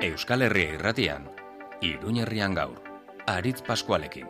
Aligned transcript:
Euskal 0.00 0.42
Herria 0.42 0.76
irratian, 0.76 1.24
Iruñerrian 1.82 2.52
gaur, 2.54 2.76
Aritz 3.26 3.64
Paskualekin. 3.66 4.28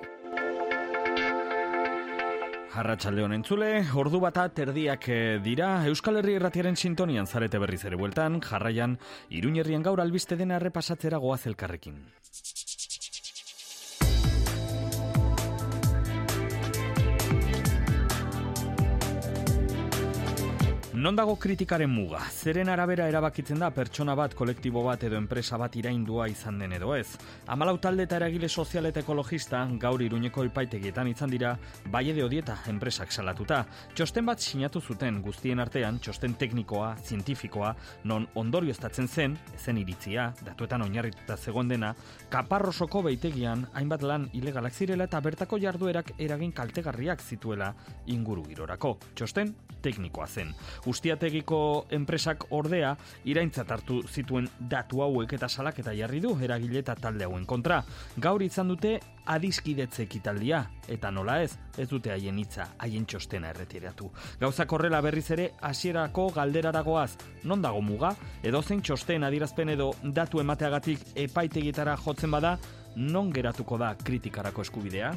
Arratxalde 2.72 3.26
honen 3.26 3.44
zule, 3.44 3.68
ordu 3.92 4.16
bata 4.22 4.46
terdiak 4.48 5.04
eh, 5.12 5.36
dira 5.44 5.68
Euskal 5.90 6.22
Herri 6.22 6.38
irratiaren 6.38 6.76
sintonian 6.80 7.28
zarete 7.28 7.60
berriz 7.60 7.82
ere 7.84 8.00
bueltan, 8.00 8.40
jarraian, 8.40 8.96
Iruñerrian 9.28 9.84
gaur 9.84 10.00
albiste 10.00 10.40
dena 10.40 10.56
errepasatzera 10.56 11.20
goaz 11.20 11.44
elkarrekin. 11.52 12.00
Non 20.98 21.14
dago 21.14 21.36
kritikaren 21.38 21.92
muga? 21.94 22.18
Zeren 22.26 22.66
arabera 22.72 23.04
erabakitzen 23.06 23.60
da 23.62 23.68
pertsona 23.70 24.16
bat, 24.18 24.32
kolektibo 24.34 24.80
bat 24.82 25.04
edo 25.06 25.14
enpresa 25.14 25.54
bat 25.60 25.76
iraindua 25.78 26.24
izan 26.26 26.56
den 26.58 26.72
edo 26.74 26.88
ez? 26.96 27.12
Amalau 27.54 27.76
talde 27.78 28.02
eta 28.08 28.16
eragile 28.18 28.48
sozial 28.48 28.88
eta 28.88 29.04
ekologista 29.04 29.60
gaur 29.78 30.02
iruñeko 30.02 30.42
ipaitegietan 30.48 31.06
izan 31.12 31.30
dira 31.30 31.52
bai 31.86 32.02
edo 32.10 32.26
dieta 32.32 32.56
enpresak 32.72 33.14
salatuta. 33.14 33.60
Txosten 33.94 34.26
bat 34.26 34.42
sinatu 34.42 34.82
zuten 34.82 35.20
guztien 35.22 35.62
artean, 35.62 36.00
txosten 36.02 36.34
teknikoa, 36.34 36.96
zientifikoa, 36.98 37.70
non 38.02 38.26
ondorio 38.34 38.74
estatzen 38.74 39.06
zen, 39.06 39.38
ezen 39.54 39.78
iritzia, 39.78 40.32
datuetan 40.42 40.82
oinarrituta 40.88 41.36
zegoen 41.36 41.70
dena, 41.70 41.92
kaparrosoko 42.34 43.04
beitegian 43.06 43.68
hainbat 43.78 44.02
lan 44.02 44.26
ilegalak 44.32 44.74
zirela 44.74 45.06
eta 45.06 45.22
bertako 45.22 45.62
jarduerak 45.62 46.16
eragin 46.18 46.50
kaltegarriak 46.50 47.22
zituela 47.22 47.70
inguru 48.18 48.48
girorako. 48.50 48.96
Txosten 49.14 49.54
teknikoa 49.78 50.26
zen. 50.26 50.50
Ustiategiko 50.88 51.60
enpresak 51.92 52.46
ordea 52.56 52.94
iraintzat 53.28 53.70
hartu 53.74 54.00
zituen 54.08 54.48
datu 54.70 55.02
hauek 55.04 55.34
eta 55.36 55.48
salak 55.48 55.82
eta 55.82 55.92
jarri 55.96 56.20
du 56.24 56.32
eragile 56.42 56.80
eta 56.80 56.94
talde 56.96 57.26
hauen 57.26 57.44
kontra. 57.46 57.82
Gaur 58.16 58.42
izan 58.42 58.72
dute 58.72 58.94
adiskidetze 59.28 60.06
ekitaldia 60.06 60.62
eta 60.88 61.10
nola 61.12 61.42
ez, 61.44 61.52
ez 61.76 61.88
dute 61.90 62.12
haien 62.14 62.38
hitza, 62.40 62.70
haien 62.78 63.04
txostena 63.04 63.52
erretiratu. 63.52 64.08
Gauzak 64.40 64.72
horrela 64.72 65.02
berriz 65.04 65.26
ere 65.36 65.50
hasierako 65.60 66.30
galderaragoaz, 66.38 67.18
non 67.44 67.62
dago 67.62 67.82
muga, 67.84 68.14
edo 68.42 68.62
zein 68.62 68.80
txosten 68.80 69.28
adirazpen 69.28 69.74
edo 69.76 69.92
datu 70.02 70.40
emateagatik 70.40 71.04
epaitegitara 71.28 71.98
jotzen 72.00 72.32
bada, 72.32 72.56
non 72.96 73.30
geratuko 73.32 73.78
da 73.78 73.94
kritikarako 74.00 74.64
eskubidea? 74.64 75.12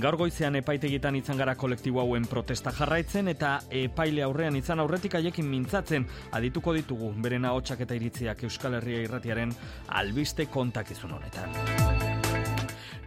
Gaur 0.00 0.16
goizean 0.16 0.56
epaitegitan 0.56 1.18
izan 1.18 1.36
gara 1.36 1.52
kolektibo 1.54 2.00
hauen 2.00 2.24
protesta 2.24 2.72
jarraitzen 2.72 3.28
eta 3.28 3.52
epaile 3.82 4.24
aurrean 4.24 4.56
izan 4.56 4.80
aurretik 4.80 5.18
haiekin 5.20 5.44
mintzatzen 5.50 6.08
adituko 6.32 6.72
ditugu 6.78 7.12
beren 7.26 7.44
ahotsak 7.44 7.84
eta 7.84 8.00
iritziak 8.00 8.46
Euskal 8.48 8.80
Herria 8.80 9.04
irratiaren 9.04 9.52
albiste 10.02 10.48
kontakizun 10.48 11.18
honetan. 11.18 11.81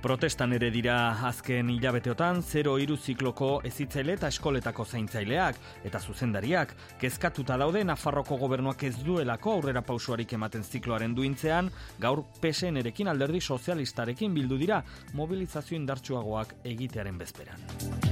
Protestan 0.05 0.51
ere 0.53 0.67
dira 0.69 0.95
azken 1.25 1.71
hilabeteotan, 1.73 2.43
zero 2.45 2.75
iru 2.77 2.93
zikloko 2.93 3.47
ezitzaile 3.65 4.13
eta 4.19 4.29
eskoletako 4.29 4.85
zaintzaileak 4.85 5.57
eta 5.89 5.97
zuzendariak, 5.97 6.75
kezkatuta 7.01 7.57
daude 7.57 7.81
Nafarroko 7.89 8.37
gobernuak 8.37 8.85
ez 8.85 8.93
duelako 9.01 9.55
aurrera 9.57 9.81
pausuarik 9.81 10.37
ematen 10.37 10.61
zikloaren 10.61 11.17
duintzean, 11.17 11.73
gaur 11.97 12.21
PSN 12.37 12.83
erekin 12.83 13.09
alderdi 13.09 13.41
sozialistarekin 13.41 14.37
bildu 14.37 14.61
dira 14.61 14.83
mobilizazio 15.17 15.79
indartsuagoak 15.79 16.59
egitearen 16.75 17.17
bezperan. 17.17 18.04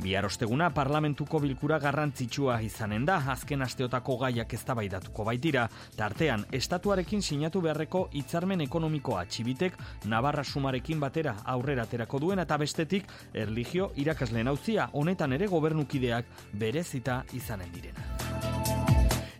Bihar 0.00 0.24
osteguna 0.24 0.70
parlamentuko 0.72 1.42
bilkura 1.44 1.76
garrantzitsua 1.78 2.54
izanen 2.64 3.04
da, 3.04 3.18
azken 3.34 3.60
asteotako 3.66 4.16
gaiak 4.22 4.54
eztabaidatuko 4.56 5.26
baitira, 5.28 5.66
tartean 5.96 6.46
estatuarekin 6.56 7.20
sinatu 7.22 7.60
beharreko 7.66 8.06
hitzarmen 8.16 8.64
ekonomikoa 8.64 9.26
txibitek 9.28 9.76
Navarra 10.08 10.44
sumarekin 10.44 11.04
batera 11.04 11.36
aurrera 11.44 11.84
aterako 11.84 12.24
duen 12.24 12.40
eta 12.40 12.56
bestetik 12.56 13.12
erligio 13.44 13.92
irakasleen 14.00 14.48
hauzia 14.48 14.88
honetan 14.94 15.36
ere 15.36 15.52
gobernukideak 15.52 16.36
berezita 16.56 17.22
izanen 17.36 17.72
direna. 17.76 18.29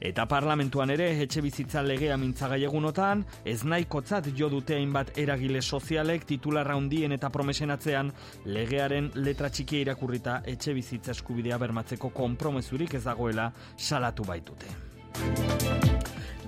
Eta 0.00 0.24
parlamentuan 0.24 0.90
ere 0.94 1.10
etxe 1.20 1.42
bizitza 1.44 1.82
legea 1.84 2.16
mintzagai 2.16 2.62
egunotan, 2.64 3.24
ez 3.44 3.60
nahikotzat 3.68 4.30
jo 4.38 4.48
dute 4.48 4.78
hainbat 4.78 5.12
eragile 5.20 5.60
sozialek 5.60 6.24
titularra 6.24 6.78
hundien 6.80 7.12
eta 7.12 7.28
promesen 7.28 7.70
atzean 7.76 8.12
legearen 8.46 9.12
letra 9.20 9.52
txikia 9.52 9.84
irakurrita 9.84 10.40
etxe 10.48 10.74
bizitza 10.74 11.12
eskubidea 11.12 11.60
bermatzeko 11.60 12.14
konpromezurik 12.16 12.96
ez 12.96 13.04
dagoela 13.04 13.50
salatu 13.76 14.24
baitute 14.24 15.89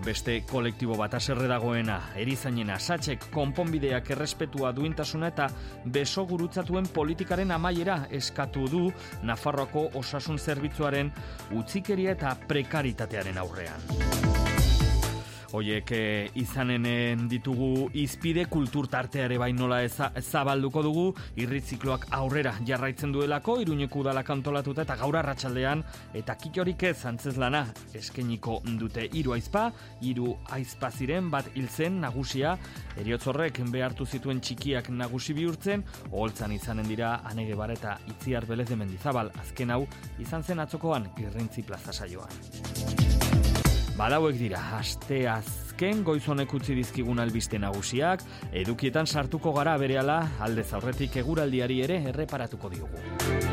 beste 0.05 0.41
kolektibo 0.51 0.97
bat 0.99 1.15
aserre 1.19 1.49
dagoena, 1.51 1.99
erizainena, 2.19 2.79
satxek, 2.79 3.29
konponbideak 3.35 4.11
errespetua 4.15 4.73
duintasuna 4.77 5.33
eta 5.33 5.49
beso 5.95 6.27
gurutzatuen 6.29 6.89
politikaren 6.95 7.55
amaiera 7.55 8.03
eskatu 8.11 8.69
du 8.71 8.87
Nafarroako 9.23 9.89
osasun 10.03 10.39
zerbitzuaren 10.39 11.13
utzikeria 11.59 12.17
eta 12.19 12.37
prekaritatearen 12.49 13.39
aurrean. 13.39 14.52
Hoiek 15.53 15.91
e, 15.93 16.31
izanen 16.41 16.87
eh, 16.89 17.17
ditugu 17.29 17.91
izpide 18.01 18.47
kultur 18.49 18.87
tarteare 18.89 19.37
bain 19.37 19.59
nola 19.61 19.83
zabalduko 19.89 20.83
dugu. 20.87 21.05
Irritzikloak 21.37 22.07
aurrera 22.17 22.55
jarraitzen 22.65 23.13
duelako 23.13 23.59
iruñeku 23.61 24.01
udalak 24.01 24.31
antolatuta 24.33 24.87
eta 24.87 24.97
gaur 24.97 25.19
arratsaldean 25.21 25.85
eta 26.17 26.39
kitorik 26.41 26.87
ez 26.89 27.05
antzez 27.05 27.37
lana 27.37 27.67
eskeniko 27.93 28.63
dute. 28.81 29.05
Hiru 29.13 29.37
aizpa 29.37 29.67
hiru 30.01 30.33
aizpa 30.57 30.91
ziren 30.91 31.29
bat 31.31 31.53
hiltzen 31.55 32.01
nagusia. 32.01 32.57
Eriotzorrek 32.97 33.61
behartu 33.73 34.07
zituen 34.07 34.41
txikiak 34.41 34.89
nagusi 34.89 35.37
bihurtzen. 35.37 35.85
Holtzan 36.13 36.57
izanen 36.57 36.89
dira 36.89 37.19
anege 37.29 37.55
bareta 37.61 37.99
itziar 38.09 38.49
belez 38.49 38.71
de 38.73 38.81
mendizabal. 38.81 39.29
Azken 39.45 39.77
hau 39.77 39.85
izan 40.19 40.43
zen 40.43 40.65
atzokoan 40.65 41.11
irrintzi 41.21 41.63
plaza 41.63 41.93
saioan 41.93 43.62
Badauek 43.93 44.39
dira, 44.41 44.61
aste 44.79 45.19
azken 45.29 46.01
goizonek 46.07 46.55
utzi 46.57 46.75
dizkigun 46.79 47.21
albiste 47.21 47.61
nagusiak, 47.61 48.25
edukietan 48.63 49.07
sartuko 49.07 49.53
gara 49.53 49.77
berehala 49.81 50.19
alde 50.41 50.65
zaurretik 50.65 51.21
eguraldiari 51.21 51.83
ere 51.85 52.01
erreparatuko 52.15 52.73
diogu. 52.73 53.52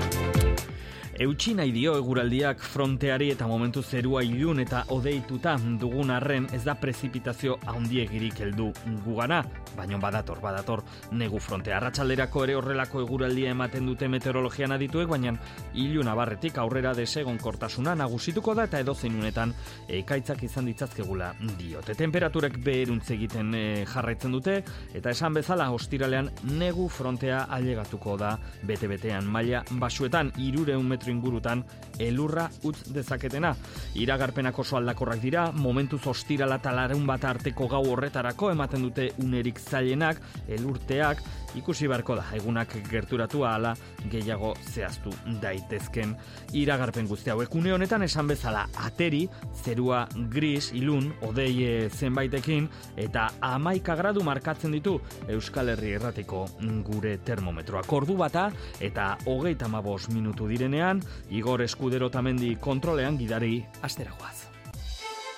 Eutxi 1.19 1.52
nahi 1.52 1.74
dio 1.75 1.97
eguraldiak 2.00 2.62
fronteari 2.63 3.25
eta 3.34 3.44
momentu 3.44 3.81
zerua 3.84 4.22
ilun 4.24 4.62
eta 4.63 4.85
odeituta 4.96 5.57
dugun 5.81 6.13
arren 6.16 6.46
ez 6.56 6.62
da 6.63 6.78
prezipitazio 6.80 7.57
handiegirik 7.68 8.38
heldu 8.40 8.69
gugana, 9.03 9.41
baino 9.75 10.00
badator, 10.00 10.40
badator 10.40 10.79
negu 11.12 11.41
frontea. 11.44 11.75
Arratxalderako 11.75 12.44
ere 12.46 12.56
horrelako 12.56 13.02
eguraldia 13.03 13.52
ematen 13.52 13.90
dute 13.91 14.08
meteorologian 14.08 14.72
adituek, 14.72 15.09
baina 15.12 15.34
ilun 15.74 16.08
abarretik 16.08 16.62
aurrera 16.63 16.94
desegon 16.96 17.41
kortasuna 17.44 17.97
nagusituko 18.00 18.56
da 18.56 18.69
eta 18.69 18.79
edozein 18.79 19.19
unetan 19.19 19.52
ekaitzak 19.90 20.46
izan 20.47 20.72
ditzazkegula 20.72 21.34
diote. 21.59 21.97
Temperaturek 22.00 22.62
beheruntze 22.63 23.18
egiten 23.18 23.52
eh, 23.59 23.84
jarraitzen 23.91 24.40
dute 24.40 24.56
eta 24.96 25.12
esan 25.12 25.35
bezala 25.41 25.68
ostiralean 25.75 26.31
negu 26.56 26.88
frontea 26.88 27.44
ailegatuko 27.59 28.16
da 28.24 28.38
bete-betean. 28.63 29.28
Maila 29.28 29.66
basuetan 29.84 30.31
irureun 30.40 30.88
metro 30.88 31.09
ingurutan 31.12 31.64
elurra 32.00 32.47
utz 32.64 32.90
dezaketena. 32.94 33.53
Iragarpenak 34.00 34.59
oso 34.59 34.78
aldakorrak 34.78 35.22
dira, 35.22 35.50
momentu 35.52 36.00
zostirala 36.00 36.59
talarun 36.64 37.06
bat 37.08 37.25
arteko 37.25 37.68
gau 37.68 37.84
horretarako 37.92 38.52
ematen 38.52 38.88
dute 38.88 39.09
unerik 39.24 39.59
zailenak, 39.59 40.22
elurteak, 40.47 41.24
ikusi 41.55 41.87
beharko 41.87 42.15
da 42.15 42.25
egunak 42.35 42.75
gerturatu 42.89 43.43
ahala 43.45 43.73
gehiago 44.11 44.53
zehaztu 44.73 45.11
daitezken 45.41 46.15
iragarpen 46.53 47.07
guzti 47.07 47.29
hauek 47.33 47.55
une 47.55 47.73
honetan 47.73 48.03
esan 48.03 48.27
bezala 48.27 48.67
ateri 48.85 49.27
zerua 49.63 50.07
gris 50.29 50.71
ilun 50.73 51.11
odei 51.27 51.90
zenbaitekin 51.90 52.69
eta 52.97 53.29
amaika 53.41 53.96
gradu 53.96 54.23
markatzen 54.23 54.72
ditu 54.72 54.99
Euskal 55.28 55.69
Herri 55.73 55.93
erratiko 55.97 56.46
gure 56.85 57.17
termometroa 57.25 57.84
kordu 57.87 58.17
bata 58.17 58.49
eta 58.79 59.17
hogeita 59.25 59.67
mabos 59.67 60.09
minutu 60.09 60.47
direnean 60.47 61.02
Igor 61.29 61.61
Eskudero 61.61 62.09
tamendi 62.09 62.55
kontrolean 62.55 63.17
gidari 63.17 63.63
asteragoaz 63.81 64.47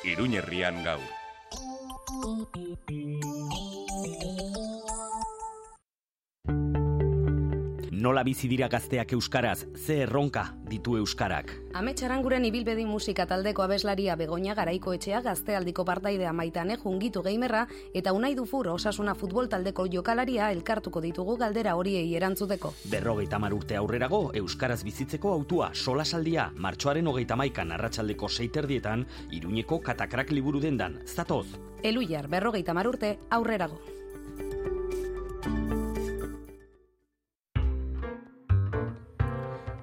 Iruñerrian 0.04 0.84
gaur 0.84 1.22
Nola 8.02 8.24
bizi 8.26 8.48
dira 8.50 8.66
gazteak 8.66 9.12
euskaraz, 9.14 9.68
ze 9.78 10.00
erronka 10.02 10.56
ditu 10.66 10.96
euskarak. 10.98 11.52
Ame 11.78 11.92
txaranguren 11.94 12.48
ibilbedi 12.48 12.82
musika 12.90 13.28
taldeko 13.30 13.62
abeslaria 13.62 14.16
begonia 14.18 14.56
garaiko 14.58 14.96
etxea 14.98 15.20
gaztealdiko 15.22 15.86
partaidea 15.86 16.32
maitane 16.34 16.80
jungitu 16.82 17.22
geimerra 17.22 17.68
eta 17.94 18.16
unai 18.18 18.34
dufur 18.34 18.72
osasuna 18.74 19.14
futbol 19.14 19.52
taldeko 19.54 19.86
jokalaria 19.86 20.50
elkartuko 20.50 21.06
ditugu 21.06 21.38
galdera 21.44 21.76
horiei 21.78 22.16
erantzuteko. 22.18 22.74
Berrogeita 22.90 23.38
urte 23.54 23.78
aurrerago, 23.78 24.32
euskaraz 24.34 24.82
bizitzeko 24.84 25.38
autua 25.38 25.70
solasaldia 25.76 26.52
martxoaren 26.56 27.08
hogeita 27.08 27.36
maikan 27.36 27.72
arratsaldeko 27.72 28.30
seiterdietan, 28.30 29.06
iruñeko 29.30 29.80
katakrak 29.80 30.32
liburu 30.32 30.60
dendan, 30.60 31.02
zatoz. 31.06 31.46
Eluiar, 31.84 32.28
berrogeita 32.28 32.74
urte 32.74 33.20
aurrerago. 33.30 34.01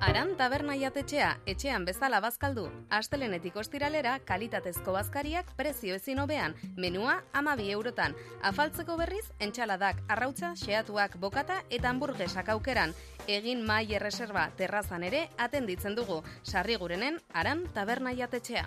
Aran 0.08 0.30
taberna 0.40 0.72
jatetxea, 0.72 1.34
etxean 1.52 1.82
bezala 1.84 2.22
bazkaldu. 2.24 2.62
Astelenetik 2.98 3.58
ostiralera, 3.60 4.14
kalitatezko 4.30 4.94
bazkariak 4.96 5.50
prezio 5.58 5.98
ezin 6.00 6.22
hobean, 6.22 6.54
menua 6.80 7.18
amabi 7.36 7.68
eurotan. 7.74 8.16
Afaltzeko 8.40 8.96
berriz, 8.96 9.26
entxaladak, 9.38 10.00
arrautza, 10.08 10.54
xeatuak, 10.56 11.18
bokata 11.20 11.58
eta 11.68 11.92
hamburguesak 11.92 12.48
aukeran. 12.56 12.96
Egin 13.28 13.60
mai 13.68 13.84
erreserba 13.98 14.46
terrazan 14.56 15.04
ere 15.04 15.26
atenditzen 15.36 15.98
dugu. 15.98 16.22
Sarri 16.42 16.80
gurenen, 16.80 17.20
aran 17.34 17.66
taberna 17.76 18.16
jatetxea. 18.16 18.64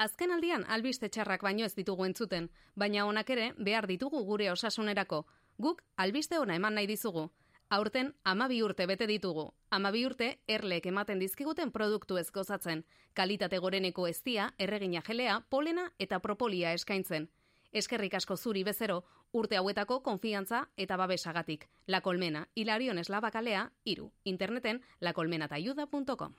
Azken 0.00 0.32
aldian, 0.32 0.62
albiste 0.72 1.10
txarrak 1.12 1.42
baino 1.44 1.66
ez 1.68 1.74
ditugu 1.76 2.06
entzuten, 2.06 2.46
baina 2.74 3.04
honak 3.04 3.28
ere 3.34 3.50
behar 3.58 3.84
ditugu 3.90 4.22
gure 4.24 4.46
osasunerako. 4.54 5.26
Guk 5.60 5.82
albiste 5.96 6.38
ona 6.40 6.54
eman 6.56 6.74
nahi 6.74 6.86
dizugu. 6.88 7.28
Aurten 7.70 8.14
amabi 8.24 8.62
urte 8.64 8.86
bete 8.88 9.06
ditugu. 9.06 9.50
Amabi 9.70 10.06
urte 10.06 10.28
erlek 10.48 10.86
ematen 10.88 11.20
dizkiguten 11.20 11.70
produktu 11.70 12.16
ez 12.16 12.30
gozatzen. 12.32 12.84
Kalitate 13.12 13.58
goreneko 13.58 14.06
eztia, 14.08 14.54
erregina 14.58 15.02
jelea, 15.06 15.40
polena 15.50 15.90
eta 15.98 16.18
propolia 16.18 16.72
eskaintzen. 16.72 17.28
Eskerrik 17.72 18.14
asko 18.14 18.36
zuri 18.36 18.64
bezero, 18.64 19.04
urte 19.32 19.58
hauetako 19.60 20.00
konfiantza 20.02 20.64
eta 20.76 20.96
babesagatik. 20.96 21.68
La 21.86 22.00
Colmena, 22.00 22.48
Hilarion 22.54 22.98
Eslabakalea, 22.98 23.70
iru. 23.84 24.10
Interneten, 24.24 24.80
lacolmenatayuda.com. 25.00 26.34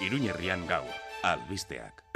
Iruñerrian 0.00 0.66
gaur 0.68 1.05
albisteak. 1.22 2.06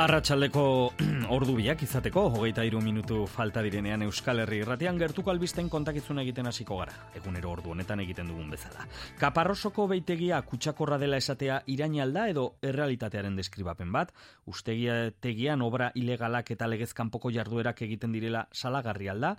Arratxaldeko 0.00 0.62
ordu 1.36 1.54
biak 1.58 1.82
izateko, 1.84 2.22
hogeita 2.32 2.62
iru 2.64 2.78
minutu 2.80 3.26
falta 3.28 3.60
direnean 3.60 4.00
Euskal 4.06 4.40
Herri 4.40 4.62
irratian 4.62 4.96
gertuko 4.96 5.28
albisten 5.28 5.68
kontakizun 5.68 6.22
egiten 6.22 6.48
hasiko 6.48 6.78
gara, 6.80 6.94
egunero 7.20 7.50
ordu 7.52 7.74
honetan 7.74 8.00
egiten 8.00 8.30
dugun 8.32 8.48
bezala. 8.48 8.86
Kaparrosoko 9.20 9.84
beitegia 9.92 10.40
kutsakorra 10.48 10.96
dela 11.02 11.20
esatea 11.20 11.60
irain 11.68 11.98
alda 12.00 12.24
edo 12.32 12.46
errealitatearen 12.64 13.36
deskribapen 13.36 13.92
bat, 13.92 14.14
ustegia 14.48 15.10
tegian 15.20 15.60
obra 15.60 15.90
ilegalak 15.94 16.54
eta 16.56 16.70
legezkanpoko 16.72 17.28
jarduerak 17.36 17.84
egiten 17.84 18.16
direla 18.16 18.46
salagarri 18.56 19.12
alda, 19.12 19.34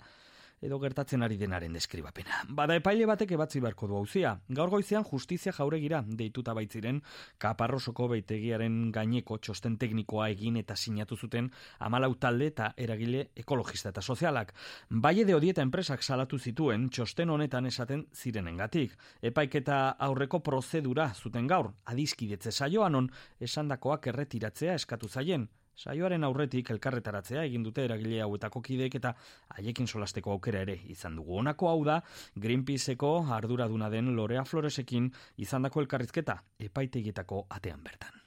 edo 0.62 0.78
gertatzen 0.78 1.22
ari 1.26 1.36
denaren 1.36 1.74
deskribapena. 1.74 2.42
Bada 2.48 2.76
epaile 2.78 3.06
batek 3.10 3.34
ebatzi 3.36 3.60
beharko 3.60 3.88
du 3.90 3.96
hauzia. 3.98 4.32
Gaur 4.48 4.70
goizean 4.70 5.04
justizia 5.04 5.52
jauregira 5.52 6.02
deituta 6.06 6.54
baitziren 6.54 7.00
kaparrosoko 7.42 8.06
beitegiaren 8.12 8.92
gaineko 8.94 9.38
txosten 9.38 9.76
teknikoa 9.82 10.28
egin 10.32 10.56
eta 10.62 10.76
sinatu 10.76 11.16
zuten 11.16 11.50
amalau 11.80 12.14
talde 12.14 12.46
eta 12.52 12.72
eragile 12.76 13.28
ekologista 13.36 13.90
eta 13.90 14.02
sozialak. 14.02 14.54
Bai 14.88 15.18
edo 15.20 15.40
dieta 15.42 15.62
enpresak 15.62 16.02
salatu 16.02 16.38
zituen 16.38 16.88
txosten 16.90 17.30
honetan 17.30 17.66
esaten 17.66 18.06
zirenengatik. 18.14 18.94
Epaiketa 19.22 19.96
aurreko 19.98 20.40
prozedura 20.40 21.10
zuten 21.14 21.46
gaur, 21.50 21.72
adizkidetze 21.84 22.52
saioan 22.52 22.94
on 22.94 23.10
esandakoak 23.40 24.06
erretiratzea 24.12 24.78
eskatu 24.78 25.08
zaien. 25.08 25.48
Saioaren 25.76 26.24
aurretik 26.24 26.70
elkarretaratzea 26.74 27.44
egin 27.48 27.62
dute 27.66 27.84
eragile 27.84 28.20
hauetako 28.22 28.62
kideek 28.62 28.94
eta 29.00 29.14
haiekin 29.56 29.88
solasteko 29.88 30.32
aukera 30.36 30.62
ere 30.66 30.78
izan 30.94 31.16
dugu. 31.16 31.38
Honako 31.40 31.68
hau 31.68 31.84
da 31.84 32.00
Greenpeaceko 32.36 33.12
arduraduna 33.38 33.90
den 33.90 34.14
Lorea 34.16 34.44
Floresekin 34.44 35.12
izandako 35.36 35.80
elkarrizketa 35.80 36.42
epaitegietako 36.70 37.46
atean 37.50 37.82
bertan. 37.82 38.21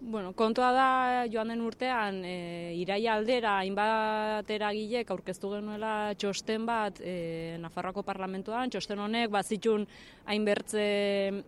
Bueno, 0.00 0.30
kontua 0.32 0.68
da 0.70 0.90
joan 1.26 1.48
den 1.50 1.62
urtean 1.66 2.20
e, 2.22 2.70
iraia 2.78 3.16
aldera 3.18 3.56
hainbat 3.58 4.46
eragilek 4.54 5.08
aurkeztu 5.10 5.50
genuela 5.56 6.12
txosten 6.14 6.62
bat 6.68 7.00
e, 7.02 7.56
Nafarroako 7.58 8.04
parlamentuan, 8.06 8.70
txosten 8.70 9.02
honek 9.02 9.32
bazitun 9.34 9.88
hainbertze 10.30 10.84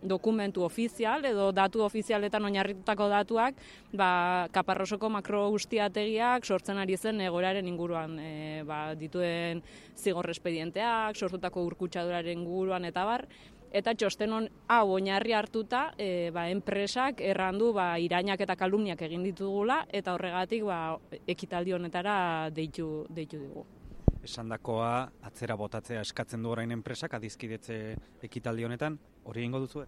dokumentu 0.03 0.65
ofizial 0.67 1.23
edo 1.29 1.47
datu 1.55 1.85
ofizialetan 1.85 2.49
oinarritutako 2.49 3.07
datuak, 3.13 3.63
ba, 3.95 4.11
kaparrosoko 4.51 5.07
makro 5.15 5.45
guztiategiak 5.55 6.43
sortzen 6.43 6.83
ari 6.83 6.99
zen 6.99 7.23
egoraren 7.23 7.71
inguruan, 7.71 8.19
e, 8.19 8.33
ba, 8.67 8.81
dituen 8.99 9.63
zigor 9.95 10.27
espedienteak, 10.35 11.15
sortutako 11.15 11.63
urkutsaduraren 11.71 12.43
inguruan 12.43 12.83
eta 12.91 13.07
bar, 13.07 13.29
eta 13.71 13.93
txosten 13.95 14.33
hon 14.35 14.47
hau 14.67 14.93
oinarri 14.97 15.33
hartuta 15.33 15.83
e, 15.97 16.29
ba, 16.35 16.47
enpresak 16.51 17.21
errandu 17.23 17.71
ba, 17.73 17.95
irainak 17.99 18.43
eta 18.43 18.55
kalumniak 18.59 19.01
egin 19.07 19.23
ditugula 19.23 19.81
eta 19.89 20.15
horregatik 20.15 20.65
ba, 20.67 20.79
ekitaldi 21.27 21.73
honetara 21.77 22.15
deitu, 22.53 23.05
deitu 23.09 23.39
dugu. 23.39 23.65
Esandakoa 24.21 24.91
atzera 25.25 25.55
botatzea 25.57 26.01
eskatzen 26.05 26.43
du 26.43 26.51
orain 26.51 26.71
enpresak 26.71 27.15
adizkidetze 27.17 27.77
ekitaldi 28.27 28.67
honetan, 28.67 28.99
hori 29.25 29.41
egingo 29.41 29.63
duzu? 29.63 29.87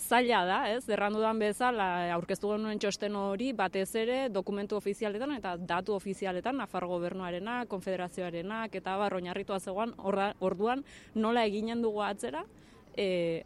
Zaila 0.00 0.40
da, 0.48 0.58
ez, 0.72 0.86
errandudan 0.88 1.38
bezala, 1.38 1.86
aurkeztu 2.14 2.54
genuen 2.54 2.78
txosten 2.80 3.16
hori, 3.20 3.50
batez 3.52 3.90
ere, 4.00 4.16
dokumentu 4.32 4.78
ofizialetan 4.78 5.34
eta 5.36 5.52
datu 5.60 5.92
ofizialetan, 5.94 6.56
Nafar 6.56 6.86
gobernuarena, 6.88 7.60
konfederazioarena, 7.68 8.62
eta 8.72 8.96
barro 8.96 9.20
oinarritua 9.20 9.60
zegoan, 9.60 9.92
orduan, 10.40 10.84
nola 11.14 11.44
eginen 11.44 11.84
dugu 11.84 12.00
atzera, 12.06 12.46
e, 12.96 13.42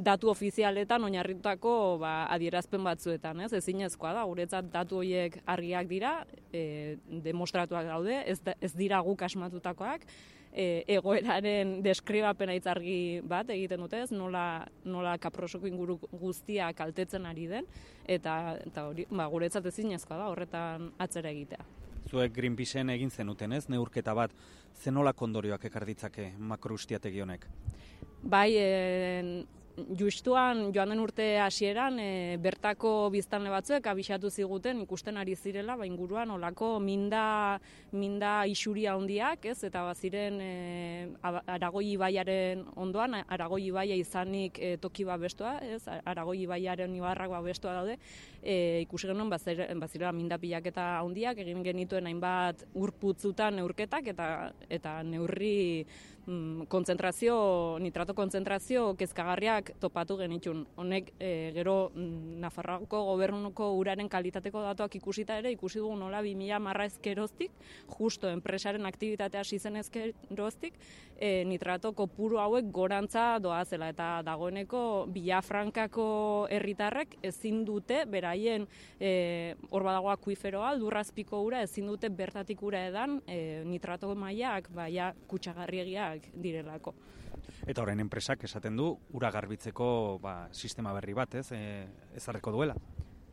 datu 0.00 0.30
ofizialetan 0.30 1.04
oinarritutako 1.04 1.98
ba, 2.00 2.12
adierazpen 2.32 2.84
batzuetan, 2.84 3.42
ez? 3.44 3.52
Ezinezkoa 3.58 4.12
da, 4.16 4.22
guretzat 4.28 4.70
datu 4.72 5.00
horiek 5.02 5.40
argiak 5.46 5.88
dira, 5.90 6.12
e, 6.52 6.96
demostratuak 7.24 7.88
daude, 7.90 8.22
ez, 8.26 8.38
ez 8.60 8.72
dira 8.78 9.00
guk 9.04 9.24
asmatutakoak, 9.26 10.06
e, 10.52 10.84
egoeraren 10.96 11.80
deskribapena 11.84 12.56
argi 12.70 13.20
bat 13.24 13.50
egiten 13.50 13.84
dute, 13.84 14.02
ez? 14.04 14.10
Nola, 14.12 14.64
nola 14.84 15.16
kaprosoko 15.18 15.68
inguru 15.68 15.98
guztia 16.12 16.72
kaltetzen 16.76 17.26
ari 17.26 17.48
den, 17.50 17.68
eta, 18.06 18.58
eta 18.66 18.88
hori, 18.88 19.06
ba, 19.10 19.28
guretzat 19.32 19.66
ezinezkoa 19.72 20.18
da, 20.18 20.32
horretan 20.32 20.92
atzera 20.98 21.32
egitea. 21.32 21.64
Zuek 22.10 22.32
Greenpeaceen 22.34 22.90
egin 22.90 23.10
zenuten, 23.10 23.52
ez? 23.54 23.68
Neurketa 23.70 24.14
bat, 24.14 24.32
zenola 24.80 25.12
kondorioak 25.12 25.64
ekarditzake 25.68 26.32
makroustiategi 26.38 27.20
honek? 27.20 27.46
Bai, 28.22 28.50
e, 28.56 29.44
justuan 29.98 30.72
joan 30.74 30.90
den 30.92 31.00
urte 31.00 31.26
hasieran 31.40 31.98
e, 31.98 32.36
bertako 32.42 33.10
biztanle 33.12 33.50
batzuek 33.50 33.86
abisatu 33.86 34.30
ziguten 34.30 34.82
ikusten 34.82 35.16
ari 35.16 35.34
zirela 35.36 35.76
ba 35.76 35.86
inguruan 35.86 36.30
olako 36.30 36.78
minda 36.80 37.60
minda 37.92 38.46
isuria 38.46 38.96
hondiak, 38.96 39.44
ez? 39.46 39.62
Eta 39.64 39.82
baziren 39.84 40.38
e, 40.40 41.08
Aragoi 41.22 41.92
ibaiaren 41.92 42.64
ondoan 42.76 43.18
Aragoi 43.22 43.66
ibaia 43.68 43.96
izanik 43.96 44.58
e, 44.58 44.76
toki 44.76 45.04
babestua, 45.04 45.58
ez? 45.64 45.82
Aragoi 46.04 46.42
ibaiaren 46.42 46.94
ibarrak 46.96 47.30
babestua 47.30 47.74
daude. 47.80 47.98
E, 48.42 48.80
ikusi 48.82 49.08
genuen 49.08 49.30
bazirela 49.30 50.12
minda 50.12 50.38
pilaketa 50.38 51.00
hondiak 51.02 51.38
egin 51.44 51.62
genituen 51.64 52.08
hainbat 52.10 52.66
urputzutan 52.74 53.56
neurketak 53.60 54.08
eta 54.14 54.26
eta 54.68 55.02
neurri 55.02 55.86
mm, 56.26 56.66
kontzentrazio, 56.68 57.78
nitrato 57.80 58.14
kontzentrazio 58.14 58.94
kezkagarriak 58.98 59.72
topatu 59.80 60.16
genitun. 60.20 60.64
Honek 60.76 61.12
e, 61.18 61.52
gero 61.54 61.90
mm, 61.94 62.40
Nafarroako 62.42 63.02
gobernuko 63.12 63.72
uraren 63.78 64.08
kalitateko 64.08 64.62
datuak 64.62 64.96
ikusita 64.98 65.38
ere, 65.38 65.52
ikusi 65.54 65.80
dugu 65.82 65.96
nola 65.96 66.22
2000 66.22 66.60
marra 66.62 66.86
ezkeroztik, 66.90 67.52
justo 67.98 68.30
enpresaren 68.30 68.86
aktivitatea 68.86 69.44
hasi 69.44 69.58
zen 69.58 69.76
ezkeroztik, 69.82 70.78
e, 71.22 71.44
nitrato 71.46 71.92
kopuru 71.94 72.40
hauek 72.42 72.70
gorantza 72.74 73.38
doazela 73.42 73.92
eta 73.92 74.08
dagoeneko 74.26 75.06
Bilafrankako 75.12 76.06
herritarrek 76.50 77.16
ezin 77.22 77.62
dute 77.64 78.02
beraien 78.10 78.66
e, 78.98 79.54
hor 79.70 79.86
badago 79.86 80.10
akuiferoa, 80.10 80.74
lurrazpiko 80.80 81.42
ura 81.46 81.62
ezin 81.62 81.86
dute 81.90 82.10
bertatik 82.10 82.62
ura 82.62 82.86
edan 82.88 83.20
e, 83.26 83.62
nitrato 83.68 84.10
mailak 84.18 84.68
baia 84.74 85.12
kutsagarriegiak 86.12 86.42
direlako. 86.42 86.94
Eta 87.66 87.82
horren 87.82 88.00
enpresak 88.00 88.44
esaten 88.44 88.76
du 88.76 88.90
ura 89.12 89.30
garbitzeko 89.30 90.18
ba, 90.22 90.48
sistema 90.52 90.92
berri 90.92 91.14
bat, 91.14 91.34
ez? 91.34 91.52
E, 91.52 91.86
ezarreko 92.16 92.52
duela. 92.52 92.74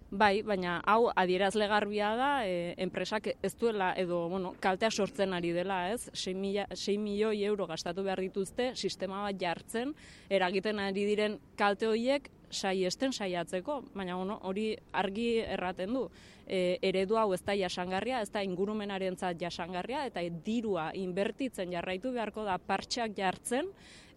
Bai, 0.09 0.41
baina 0.41 0.79
hau 0.89 1.11
adierazle 1.13 1.67
garbia 1.69 2.07
da, 2.17 2.29
e, 2.41 2.73
enpresak 2.81 3.27
ez 3.29 3.51
duela 3.61 3.91
edo, 3.93 4.23
bueno, 4.31 4.55
kaltea 4.59 4.89
sortzen 4.89 5.35
ari 5.37 5.51
dela, 5.53 5.91
ez? 5.93 6.09
6 6.17 6.97
milioi 6.97 7.43
euro 7.45 7.67
gastatu 7.69 8.01
behar 8.03 8.17
dituzte 8.25 8.71
sistema 8.73 9.21
bat 9.21 9.37
jartzen, 9.37 9.93
eragiten 10.29 10.81
ari 10.81 11.05
diren 11.05 11.37
kalte 11.55 11.85
horiek 11.85 12.31
sai 12.49 12.87
esten 12.89 13.13
saiatzeko, 13.13 13.83
baina 13.93 14.17
bueno, 14.17 14.39
hori 14.49 14.71
argi 14.97 15.43
erraten 15.45 15.93
du. 15.93 16.07
E, 16.49 16.79
eredu 16.81 17.19
hau 17.21 17.29
ez 17.35 17.43
da 17.45 17.53
jasangarria, 17.53 18.23
ez 18.25 18.31
da 18.33 18.41
ingurumenarentzat 18.41 19.37
jasangarria, 19.37 20.07
eta 20.09 20.25
dirua 20.45 20.89
inbertitzen 20.97 21.69
jarraitu 21.69 22.09
beharko 22.15 22.49
da 22.49 22.57
partxak 22.57 23.13
jartzen, 23.13 23.69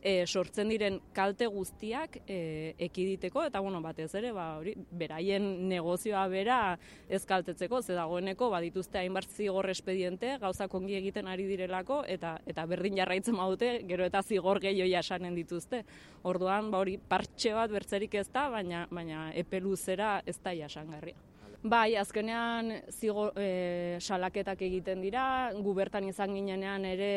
e, 0.03 0.27
sortzen 0.27 0.69
diren 0.73 0.99
kalte 1.15 1.47
guztiak 1.47 2.19
e, 2.27 2.75
ekiditeko 2.89 3.47
eta 3.47 3.63
bueno, 3.63 3.81
batez 3.85 4.11
ere, 4.19 4.33
ba, 4.35 4.49
hori, 4.59 4.75
beraien 4.91 5.47
negozioa 5.71 6.27
bera 6.33 6.59
ez 7.09 7.23
kaltetzeko, 7.29 7.83
ze 7.83 7.97
dagoeneko 7.97 8.51
badituzte 8.53 8.99
hainbat 8.99 9.31
zigor 9.31 9.71
espediente, 9.71 10.37
gauza 10.43 10.69
kongi 10.69 10.99
egiten 10.99 11.31
ari 11.31 11.47
direlako 11.49 12.03
eta 12.09 12.37
eta 12.47 12.67
berdin 12.67 12.99
jarraitzen 12.99 13.39
badute, 13.39 13.73
gero 13.89 14.07
eta 14.09 14.23
zigor 14.23 14.61
gehiago 14.61 14.91
jasanen 14.93 15.37
dituzte. 15.39 15.85
Orduan, 16.29 16.71
ba 16.73 16.83
hori, 16.83 16.99
partxe 16.99 17.55
bat 17.55 17.71
bertzerik 17.71 18.15
ez 18.19 18.29
da, 18.33 18.49
baina 18.51 18.87
baina 18.91 19.31
epe 19.39 19.61
luzera 19.63 20.17
ez 20.27 20.39
da 20.43 20.57
jasangarria. 20.57 21.32
Bai, 21.63 21.95
azkenean 21.95 22.73
zigo, 22.91 23.29
e, 23.39 23.97
salaketak 24.03 24.65
egiten 24.67 24.99
dira, 24.99 25.53
gubertan 25.63 26.09
izan 26.09 26.33
ginenean 26.35 26.83
ere 26.89 27.11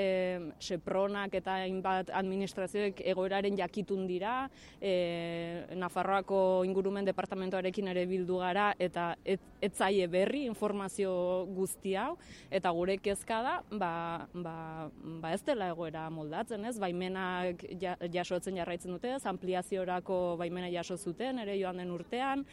sepronak 0.62 1.34
eta 1.40 1.56
hainbat 1.64 2.12
administrazioek 2.14 3.02
egoeraren 3.10 3.58
jakitun 3.58 4.04
dira, 4.06 4.36
e, 4.78 5.66
Nafarroako 5.74 6.62
ingurumen 6.70 7.10
departamentoarekin 7.10 7.90
ere 7.96 8.06
bildu 8.06 8.38
gara 8.44 8.68
eta 8.78 9.08
et, 9.26 9.42
etzaie 9.66 10.06
berri 10.14 10.44
informazio 10.46 11.16
guzti 11.58 11.96
hau, 11.98 12.14
eta 12.54 12.70
gure 12.70 13.00
kezka 13.02 13.42
da, 13.42 13.56
ba, 13.72 13.92
ba, 14.30 14.56
ba 15.26 15.34
ez 15.34 15.42
dela 15.42 15.72
egoera 15.74 16.06
moldatzen, 16.14 16.70
ez? 16.70 16.78
Baimenak 16.78 17.66
jasotzen 18.14 18.62
jarraitzen 18.62 18.94
dute, 18.94 19.18
ampliaziorako 19.26 20.38
baimena 20.38 20.70
jaso 20.70 21.02
zuten, 21.02 21.42
ere 21.42 21.58
joan 21.58 21.82
den 21.82 21.98
urtean, 21.98 22.46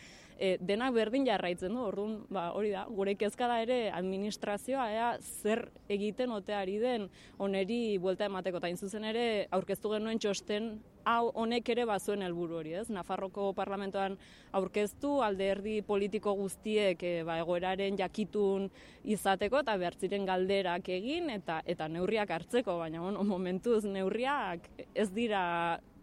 e, 0.42 0.56
denak 0.60 0.94
berdin 0.96 1.26
jarraitzen 1.28 1.74
du, 1.74 1.84
orduan, 1.86 2.16
ba, 2.32 2.48
hori 2.56 2.72
da, 2.74 2.84
gure 2.90 3.14
kezka 3.18 3.46
da 3.50 3.60
ere 3.62 3.78
administrazioa, 3.94 4.88
ea, 4.90 5.10
zer 5.42 5.68
egiten 5.92 6.34
oteari 6.34 6.78
den 6.82 7.06
oneri 7.42 7.98
buelta 8.02 8.26
emateko, 8.26 8.58
eta 8.58 8.72
zuzen 8.74 9.06
ere 9.12 9.26
aurkeztu 9.54 9.94
genuen 9.94 10.18
txosten 10.22 10.72
hau 11.04 11.30
honek 11.34 11.68
ere 11.74 11.84
bazuen 11.88 12.22
helburu 12.22 12.58
hori, 12.60 12.74
ez? 12.78 12.88
Nafarroko 12.92 13.52
parlamentoan 13.56 14.16
aurkeztu 14.52 15.20
alderdi 15.24 15.80
politiko 15.86 16.34
guztiek 16.38 17.02
e, 17.02 17.12
ba, 17.26 17.38
egoeraren 17.42 17.98
jakitun 17.98 18.68
izateko 19.02 19.62
eta 19.62 19.76
behartziren 19.80 20.26
galderak 20.28 20.88
egin 20.94 21.30
eta 21.34 21.60
eta 21.66 21.88
neurriak 21.88 22.30
hartzeko, 22.30 22.78
baina 22.78 23.02
bueno, 23.02 23.24
momentuz 23.26 23.82
neurriak 23.84 24.68
ez 24.94 25.08
dira 25.14 25.42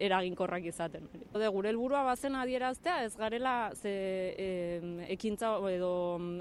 eraginkorrak 0.00 0.64
izaten. 0.70 1.04
Ode, 1.34 1.48
gure 1.52 1.68
helburua 1.70 2.02
bazen 2.06 2.36
adieraztea, 2.40 3.04
ez 3.04 3.12
garela 3.20 3.70
ze 3.76 3.92
e, 4.32 4.48
ekintza 5.12 5.52
edo 5.70 5.92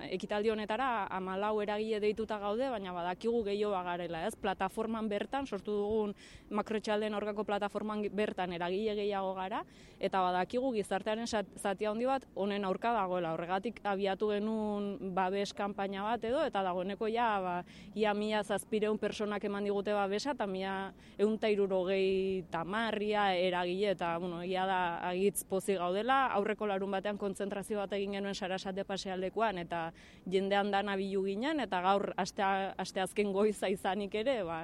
ekitaldi 0.08 0.52
honetara 0.54 1.08
amalau 1.16 1.60
eragile 1.62 2.00
deituta 2.00 2.40
gaude, 2.40 2.70
baina 2.72 2.94
badakigu 2.96 3.44
gehiago 3.44 3.84
garela, 3.84 4.26
ez? 4.28 4.36
Plataforman 4.40 5.10
bertan, 5.12 5.48
sortu 5.48 5.76
dugun 5.82 6.16
makrotxalden 6.50 7.14
orgako 7.20 7.44
plataforman 7.44 8.06
bertan 8.16 8.49
eragile 8.54 8.96
gehiago 8.96 9.34
gara, 9.38 9.64
eta 10.00 10.22
badakigu 10.24 10.72
gizartearen 10.74 11.28
zati 11.28 11.86
handi 11.86 12.08
bat 12.08 12.24
honen 12.40 12.64
aurka 12.66 12.94
dagoela. 12.96 13.34
Horregatik 13.36 13.82
abiatu 13.84 14.30
genuen 14.32 15.14
babes 15.16 15.52
kanpaina 15.54 16.06
bat 16.06 16.24
edo, 16.24 16.40
eta 16.48 16.64
dagoeneko 16.64 17.10
ja, 17.12 17.28
ba, 17.44 17.56
ia 17.96 18.14
mila 18.16 18.44
zazpireun 18.44 18.98
personak 18.98 19.44
eman 19.44 19.68
digute 19.68 19.94
babesa, 19.94 20.32
eta 20.38 20.48
mila 20.48 20.94
eun 21.20 21.38
tairuro 21.40 21.84
gehi 21.90 22.46
tamarria, 22.52 23.34
eragile, 23.36 23.92
eta 23.98 24.14
bueno, 24.18 24.42
ia 24.44 24.66
da 24.70 24.80
agitz 25.10 25.44
pozi 25.50 25.76
gaudela, 25.76 26.28
aurreko 26.38 26.70
larun 26.70 26.96
batean 26.96 27.20
kontzentrazio 27.20 27.82
bat 27.84 27.94
egin 28.00 28.16
genuen 28.18 28.36
sarasate 28.36 28.88
pasealdekoan, 28.88 29.60
eta 29.66 29.90
jendean 30.32 30.72
dana 30.72 30.96
bilu 31.00 31.26
ginen, 31.28 31.60
eta 31.60 31.82
gaur 31.84 32.14
aste, 32.18 32.44
aste 32.80 33.04
azken 33.04 33.34
goiza 33.36 33.68
izanik 33.68 34.16
ere, 34.16 34.40
ba, 34.48 34.62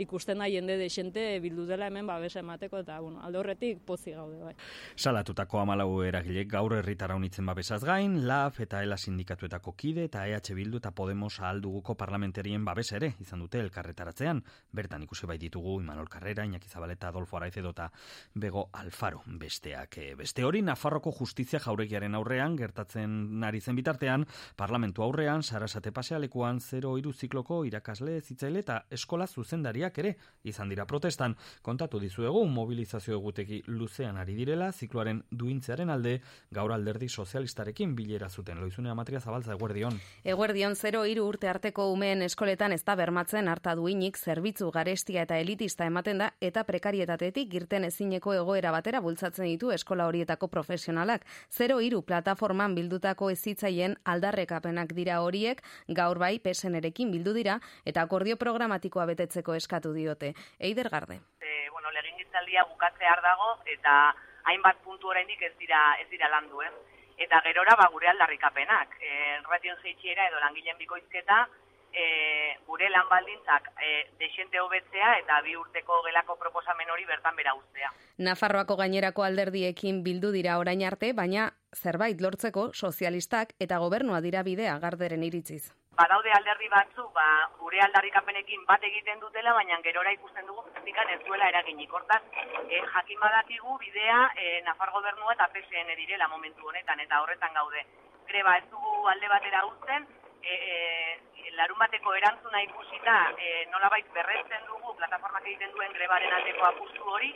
ikusten 0.00 0.40
da 0.40 0.48
jende 0.48 0.78
desente 0.80 1.28
bildu 1.44 1.68
dela 1.68 1.92
hemen 1.92 2.08
babesa 2.08 2.40
emateko, 2.40 2.80
eta 2.86 3.00
bueno, 3.04 3.20
alde 3.28 3.38
horretik 3.38 3.84
pozi 3.86 4.12
gaude 4.16 4.40
bai. 4.42 4.54
Salatutako 4.96 5.60
amalau 5.60 6.02
eragilek 6.04 6.48
gaur 6.50 6.74
herritara 6.78 7.16
unitzen 7.16 7.46
babesaz 7.46 7.82
gain, 7.84 8.18
LAF 8.26 8.60
eta 8.64 8.82
ELA 8.82 8.96
sindikatuetako 8.98 9.74
kide 9.78 10.08
eta 10.08 10.26
EH 10.26 10.54
Bildu 10.56 10.80
eta 10.80 10.92
Podemos 10.96 11.38
ahalduguko 11.40 11.94
parlamentarien 12.00 12.64
babes 12.64 12.90
ere 12.96 13.12
izan 13.20 13.44
dute 13.44 13.60
elkarretaratzean. 13.60 14.42
Bertan 14.72 15.04
ikusi 15.04 15.28
bai 15.28 15.38
ditugu 15.38 15.78
Imanol 15.82 16.08
Carrera, 16.08 16.46
Iñaki 16.48 16.68
Zabaleta, 16.68 17.08
Adolfo 17.08 17.36
Araiz 17.36 17.56
edota 17.56 17.90
Bego 18.34 18.68
Alfaro 18.72 19.22
besteak. 19.26 19.98
E, 19.98 20.14
beste 20.18 20.44
hori, 20.44 20.62
Nafarroko 20.62 21.12
justizia 21.12 21.60
jauregiaren 21.60 22.14
aurrean, 22.14 22.56
gertatzen 22.56 23.40
nari 23.40 23.60
zen 23.60 23.76
bitartean, 23.76 24.26
parlamentu 24.56 25.04
aurrean, 25.04 25.42
sarasate 25.42 25.92
pasealekuan, 25.92 26.60
zero 26.60 26.96
iru 26.98 27.12
zikloko 27.12 27.62
irakasle, 27.68 28.20
zitzaile 28.20 28.64
eta 28.64 28.80
eskola 28.90 29.26
zuzendariak 29.26 29.98
ere 29.98 30.16
izan 30.44 30.68
dira 30.72 30.86
protestan. 30.86 31.36
Kontatu 31.62 32.00
dizuegu, 32.00 32.44
mobilizazio 32.48 33.17
eguteki 33.18 33.62
luzean 33.66 34.16
ari 34.16 34.34
direla, 34.38 34.70
zikloaren 34.72 35.22
duintzearen 35.30 35.90
alde, 35.90 36.18
gaur 36.54 36.72
alderdi 36.72 37.08
sozialistarekin 37.08 37.94
bilera 37.96 38.28
zuten. 38.28 38.60
Loizunea 38.60 38.94
matria 38.94 39.20
zabaltza, 39.20 39.54
eguerdion. 39.54 39.98
Eguerdion, 40.24 40.76
zero 40.76 41.04
iru 41.06 41.26
urte 41.28 41.48
arteko 41.48 41.88
umeen 41.92 42.22
eskoletan 42.26 42.72
ez 42.72 42.82
da 42.84 42.96
bermatzen 42.98 43.48
harta 43.48 43.74
duinik, 43.78 44.18
zerbitzu 44.18 44.70
garestia 44.74 45.24
eta 45.26 45.38
elitista 45.38 45.86
ematen 45.86 46.24
da, 46.24 46.30
eta 46.40 46.64
prekarietatetik 46.68 47.50
girten 47.52 47.84
ezineko 47.88 48.34
egoera 48.38 48.72
batera 48.74 49.02
bultzatzen 49.04 49.48
ditu 49.48 49.72
eskola 49.74 50.08
horietako 50.08 50.48
profesionalak. 50.48 51.26
Zero 51.50 51.80
iru 51.84 52.02
plataforman 52.02 52.74
bildutako 52.78 53.30
ezitzaien 53.34 53.96
aldarrekapenak 54.04 54.94
dira 54.96 55.20
horiek, 55.24 55.62
gaur 55.88 56.18
bai 56.18 56.38
pesenerekin 56.38 57.12
bildu 57.12 57.34
dira, 57.36 57.58
eta 57.84 58.06
akordio 58.06 58.36
programatikoa 58.36 59.06
betetzeko 59.12 59.54
eskatu 59.58 59.92
diote. 59.96 60.34
Eider 60.58 60.88
Garde 60.88 61.20
legegintzaldia 62.02 62.64
bukatzear 62.70 63.22
dago 63.22 63.54
eta 63.66 64.14
hainbat 64.50 64.82
puntu 64.84 65.10
oraindik 65.12 65.42
ez 65.42 65.54
dira 65.58 65.80
ez 66.00 66.08
dira 66.10 66.28
landu, 66.28 66.62
ez? 66.62 66.74
Eta 67.18 67.40
gerora 67.44 67.74
ba 67.76 67.88
gure 67.92 68.08
aldarrikapenak, 68.08 68.98
eh 69.00 69.40
ration 69.48 69.76
jeitsiera 69.82 70.28
edo 70.28 70.38
langileen 70.40 70.78
bikoizketa, 70.78 71.46
e, 71.92 72.56
gure 72.66 72.88
lan 72.90 73.08
baldintzak 73.10 73.70
e, 73.80 74.06
desente 74.20 74.60
hobetzea 74.60 75.16
eta 75.22 75.40
bi 75.42 75.56
urteko 75.56 76.02
gelako 76.06 76.36
proposamen 76.40 76.90
hori 76.90 77.08
bertan 77.08 77.36
bera 77.36 77.54
uztea. 77.58 77.90
Nafarroako 78.18 78.76
gainerako 78.82 79.24
alderdiekin 79.24 80.02
bildu 80.04 80.32
dira 80.34 80.58
orain 80.58 80.84
arte, 80.84 81.12
baina 81.12 81.50
zerbait 81.74 82.20
lortzeko 82.20 82.70
sozialistak 82.74 83.54
eta 83.58 83.78
gobernua 83.78 84.20
dira 84.24 84.42
bidea 84.42 84.78
garderen 84.78 85.26
iritziz 85.26 85.68
badaude 85.98 86.30
alderdi 86.32 86.68
batzu, 86.70 87.04
ba, 87.14 87.26
gure 87.58 87.80
aldarrikapenekin 87.86 88.64
bat 88.68 88.84
egiten 88.88 89.18
dutela, 89.22 89.54
baina 89.56 89.78
gerora 89.86 90.12
ikusten 90.14 90.46
dugu 90.46 90.62
praktikan 90.68 91.10
ez 91.14 91.18
duela 91.26 91.48
eraginik. 91.52 91.92
Hortaz, 91.98 92.20
e, 92.68 92.82
jakin 92.94 93.20
badakigu 93.24 93.78
bidea 93.82 94.20
e, 94.36 94.60
Nafar 94.68 94.92
gobernua 94.94 95.34
eta 95.34 95.48
PSN 95.54 95.96
direla 96.00 96.28
momentu 96.34 96.70
honetan, 96.70 97.02
eta 97.06 97.22
horretan 97.22 97.58
gaude. 97.60 97.84
Greba 98.30 98.56
ez 98.60 98.66
dugu 98.70 99.08
alde 99.10 99.30
batera 99.34 99.64
uzten, 99.66 100.06
e, 100.42 100.54
e, 100.54 101.52
larun 101.58 101.78
bateko 101.82 102.14
erantzuna 102.14 102.62
ikusita 102.62 103.16
e, 103.36 103.66
nolabait 103.72 104.12
berretzen 104.14 104.68
dugu 104.70 104.94
plataformak 105.00 105.46
egiten 105.46 105.74
duen 105.74 105.96
grebaren 105.98 106.36
aldeko 106.40 106.68
apustu 106.70 107.10
hori, 107.16 107.32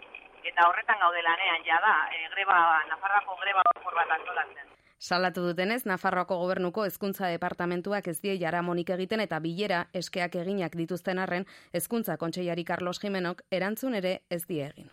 eta 0.53 0.69
horretan 0.69 1.03
gaude 1.03 1.23
lanean 1.27 1.67
ja 1.67 1.81
da, 1.83 1.97
e, 2.15 2.29
greba, 2.37 2.61
Nafarrako 2.93 3.41
greba 3.43 3.67
bat 3.99 4.17
antolatzen. 4.21 4.72
Salatu 5.03 5.43
dutenez, 5.43 5.81
Nafarroako 5.91 6.37
gobernuko 6.39 6.85
hezkuntza 6.87 7.27
departamentuak 7.33 8.07
ez 8.13 8.21
die 8.23 8.37
jaramonik 8.39 8.93
egiten 8.95 9.23
eta 9.25 9.41
bilera 9.43 9.81
eskeak 10.01 10.37
eginak 10.45 10.77
dituzten 10.79 11.19
arren, 11.19 11.47
hezkuntza 11.75 12.15
kontseiari 12.21 12.63
Carlos 12.69 13.01
Jimenok 13.03 13.43
erantzun 13.51 13.99
ere 13.99 14.13
ez 14.31 14.45
die 14.47 14.63
egin. 14.69 14.93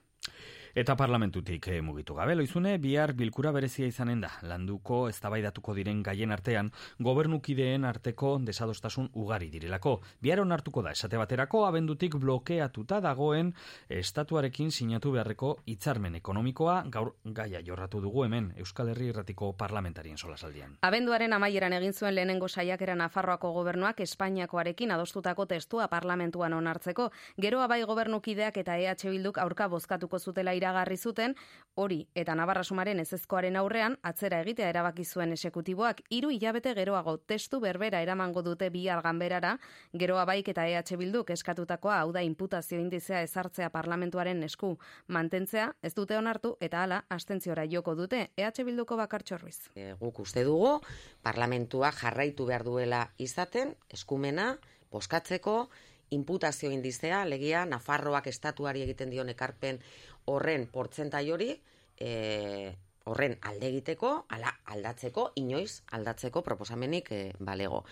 Eta 0.75 0.93
parlamentutik 0.95 1.67
e, 1.67 1.79
mugitu 1.81 2.13
gabe, 2.13 2.35
loizune, 2.35 2.75
bihar 2.77 3.15
bilkura 3.17 3.49
berezia 3.51 3.87
izanen 3.89 4.19
da. 4.21 4.29
Landuko 4.45 5.07
eztabaidatuko 5.09 5.73
diren 5.73 6.03
gaien 6.05 6.29
artean, 6.31 6.69
gobernukideen 7.01 7.87
arteko 7.89 8.35
desadostasun 8.45 9.09
ugari 9.17 9.49
direlako. 9.49 9.95
Bihar 10.21 10.43
onartuko 10.43 10.83
da, 10.85 10.91
esate 10.93 11.17
baterako, 11.17 11.63
abendutik 11.65 12.19
blokeatuta 12.21 12.99
dagoen 13.01 13.53
estatuarekin 13.89 14.69
sinatu 14.71 15.15
beharreko 15.15 15.55
hitzarmen 15.65 16.19
ekonomikoa, 16.21 16.83
gaur 16.93 17.15
gaia 17.25 17.63
jorratu 17.65 18.03
dugu 18.05 18.27
hemen, 18.27 18.51
Euskal 18.61 18.93
Herri 18.93 19.09
Irratiko 19.09 19.51
parlamentarien 19.57 20.21
solasaldian. 20.21 20.77
Abenduaren 20.85 21.33
amaieran 21.33 21.73
egin 21.79 21.97
zuen 21.97 22.13
lehenengo 22.13 22.47
saiakera 22.47 22.95
Nafarroako 22.95 23.51
gobernuak 23.57 24.05
Espainiakoarekin 24.05 24.91
adostutako 24.91 25.47
testua 25.49 25.89
parlamentuan 25.89 26.53
onartzeko, 26.53 27.09
geroa 27.41 27.67
bai 27.67 27.81
gobernukideak 27.89 28.61
eta 28.61 28.77
EH 28.77 29.09
Bilduk 29.09 29.41
aurka 29.41 29.67
bozkatuko 29.67 30.19
zutela 30.19 30.53
iragarri 30.59 30.97
zuten, 30.97 31.35
hori 31.79 31.99
eta 32.17 32.35
Navarra 32.35 32.63
sumaren 32.63 32.99
ezezkoaren 32.99 33.55
aurrean 33.59 33.95
atzera 34.09 34.41
egitea 34.43 34.69
erabaki 34.73 35.05
zuen 35.05 35.31
esekutiboak 35.35 36.01
hiru 36.15 36.31
hilabete 36.35 36.73
geroago 36.77 37.15
testu 37.31 37.59
berbera 37.63 38.01
eramango 38.03 38.43
dute 38.43 38.69
bi 38.73 38.85
alganberara, 38.91 39.55
geroa 40.03 40.25
baik 40.27 40.51
eta 40.53 40.65
EH 40.67 40.97
Bilduk 40.99 41.31
eskatutakoa 41.35 41.99
hau 42.01 42.11
da 42.15 42.23
imputazio 42.25 42.79
indizea 42.79 43.21
ezartzea 43.23 43.69
parlamentuaren 43.71 44.43
esku 44.43 44.73
mantentzea, 45.07 45.69
ez 45.81 45.93
dute 45.95 46.17
onartu 46.17 46.55
eta 46.59 46.83
hala 46.83 47.03
astentziora 47.09 47.65
joko 47.71 47.95
dute 47.95 48.25
EH 48.37 48.65
Bilduko 48.65 48.97
bakartxorriz. 48.99 49.69
E, 49.75 49.93
guk 50.01 50.19
uste 50.25 50.43
dugu 50.43 50.79
parlamentua 51.23 51.93
jarraitu 51.95 52.49
behar 52.49 52.67
duela 52.67 53.05
izaten 53.17 53.75
eskumena 53.93 54.57
boskatzeko 54.91 55.69
imputazio 56.09 56.71
indizea, 56.71 57.23
legia, 57.25 57.65
Nafarroak 57.69 58.27
estatuari 58.27 58.81
egiten 58.85 59.11
dion 59.13 59.29
ekarpen 59.29 59.79
horren 60.25 60.67
portzentai 60.67 61.29
hori 61.31 61.53
e, 61.99 62.75
horren 63.09 63.37
alde 63.41 63.69
egiteko, 63.71 64.11
ala 64.29 64.51
aldatzeko, 64.73 65.31
inoiz 65.41 65.81
aldatzeko 65.95 66.43
proposamenik 66.45 67.11
e, 67.11 67.21
balego. 67.39 67.83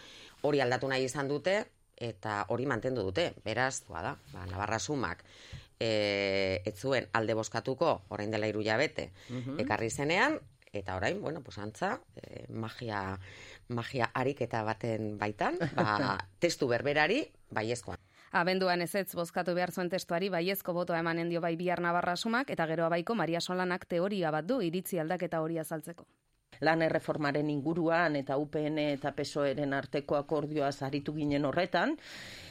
Hori 0.47 0.61
aldatu 0.61 0.89
nahi 0.91 1.07
izan 1.07 1.29
dute, 1.31 1.57
eta 1.97 2.43
hori 2.53 2.67
mantendu 2.69 3.03
dute, 3.07 3.31
beraz, 3.45 3.81
da, 3.89 4.13
ba, 4.33 4.45
Navarra 4.45 4.79
sumak, 4.79 5.23
e, 5.79 6.61
ez 6.65 6.75
zuen 6.77 7.09
alde 7.17 7.33
boskatuko, 7.37 7.93
orain 8.13 8.31
dela 8.31 8.49
iru 8.49 8.63
jabete, 8.65 9.11
mhm. 9.29 9.59
ekarri 9.65 9.89
zenean, 9.89 10.39
eta 10.73 10.95
orain, 10.99 11.21
bueno, 11.21 11.41
pues 11.41 11.57
antza, 11.57 11.97
e, 12.21 12.45
magia, 12.49 13.17
magia 13.69 14.11
ariketa 14.13 14.63
baten 14.63 15.15
baitan, 15.17 15.57
ba, 15.75 16.17
testu 16.43 16.69
berberari, 16.69 17.23
baiezkoan. 17.49 18.06
Abenduan 18.31 18.81
ez 18.81 18.93
ez 18.95 19.15
bozkatu 19.15 19.53
behar 19.55 19.71
zuen 19.71 19.89
testuari 19.89 20.29
baiezko 20.29 20.73
botoa 20.73 20.99
emanen 20.99 21.29
dio 21.29 21.41
bai 21.41 21.55
bihar 21.55 21.79
nabarra 21.81 22.15
sumak 22.15 22.49
eta 22.49 22.67
gero 22.67 22.85
abaiko 22.85 23.15
Maria 23.15 23.39
Solanak 23.41 23.85
teoria 23.85 24.31
bat 24.31 24.45
du 24.45 24.61
iritzi 24.61 24.99
aldaketa 24.99 25.41
hori 25.41 25.59
azaltzeko. 25.59 26.05
Lan 26.61 26.81
erreformaren 26.81 27.49
inguruan 27.49 28.15
eta 28.15 28.37
UPN 28.37 28.79
eta 28.97 29.13
PSOEren 29.17 29.73
arteko 29.73 30.15
akordioa 30.15 30.71
zaritu 30.71 31.13
ginen 31.13 31.45
horretan, 31.45 31.97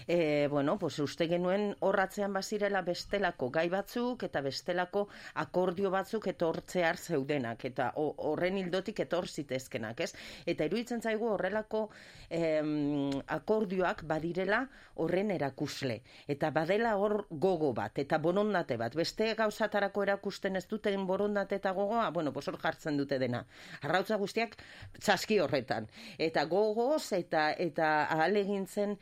e, 0.07 0.47
bueno, 0.49 0.79
pues 0.79 0.99
uste 1.01 1.27
genuen 1.29 1.75
horratzean 1.81 2.33
bazirela 2.33 2.83
bestelako 2.87 3.51
gai 3.51 3.69
batzuk 3.69 4.23
eta 4.23 4.41
bestelako 4.41 5.07
akordio 5.43 5.91
batzuk 5.91 6.29
etortzear 6.31 6.97
zeudenak 6.97 7.65
eta 7.65 7.91
horren 7.97 8.59
hildotik 8.59 9.01
etor 9.07 9.29
zitezkenak, 9.29 10.01
ez? 10.01 10.13
Eta 10.47 10.65
iruditzen 10.65 11.03
zaigu 11.03 11.29
horrelako 11.33 11.89
em, 12.31 13.11
akordioak 13.27 14.05
badirela 14.07 14.67
horren 14.95 15.31
erakusle 15.35 16.01
eta 16.29 16.51
badela 16.51 16.97
hor 16.97 17.27
gogo 17.31 17.73
bat 17.75 17.99
eta 17.99 18.19
borondate 18.19 18.77
bat. 18.77 18.95
Beste 18.95 19.33
gauzatarako 19.35 20.07
erakusten 20.07 20.57
ez 20.57 20.67
duten 20.69 21.07
borondate 21.07 21.57
eta 21.57 21.73
gogoa, 21.73 22.11
bueno, 22.11 22.33
pues 22.33 22.47
hor 22.49 22.59
jartzen 22.63 22.97
dute 22.97 23.19
dena. 23.19 23.45
Arrautza 23.97 24.19
guztiak 24.21 24.57
txaski 25.01 25.39
horretan. 25.41 25.87
Eta 26.21 26.45
gogoz 26.51 27.13
eta 27.17 27.47
eta 27.67 27.87
ahalegintzen 28.13 28.93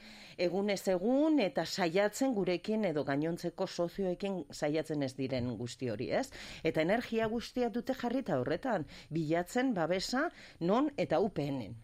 egunez 0.47 0.83
egun 0.93 1.41
eta 1.43 1.65
saiatzen 1.67 2.35
gurekin 2.37 2.87
edo 2.91 3.03
gainontzeko 3.09 3.67
sozioekin 3.67 4.45
saiatzen 4.53 5.03
ez 5.03 5.13
diren 5.19 5.51
guzti 5.59 5.91
hori, 5.91 6.11
ez? 6.21 6.29
Eta 6.63 6.85
energia 6.87 7.27
guztia 7.27 7.73
dute 7.75 7.99
jarrita 8.05 8.39
horretan, 8.39 8.87
bilatzen 9.11 9.75
babesa 9.75 10.29
non 10.61 10.93
eta 10.97 11.19
UPNen. 11.19 11.75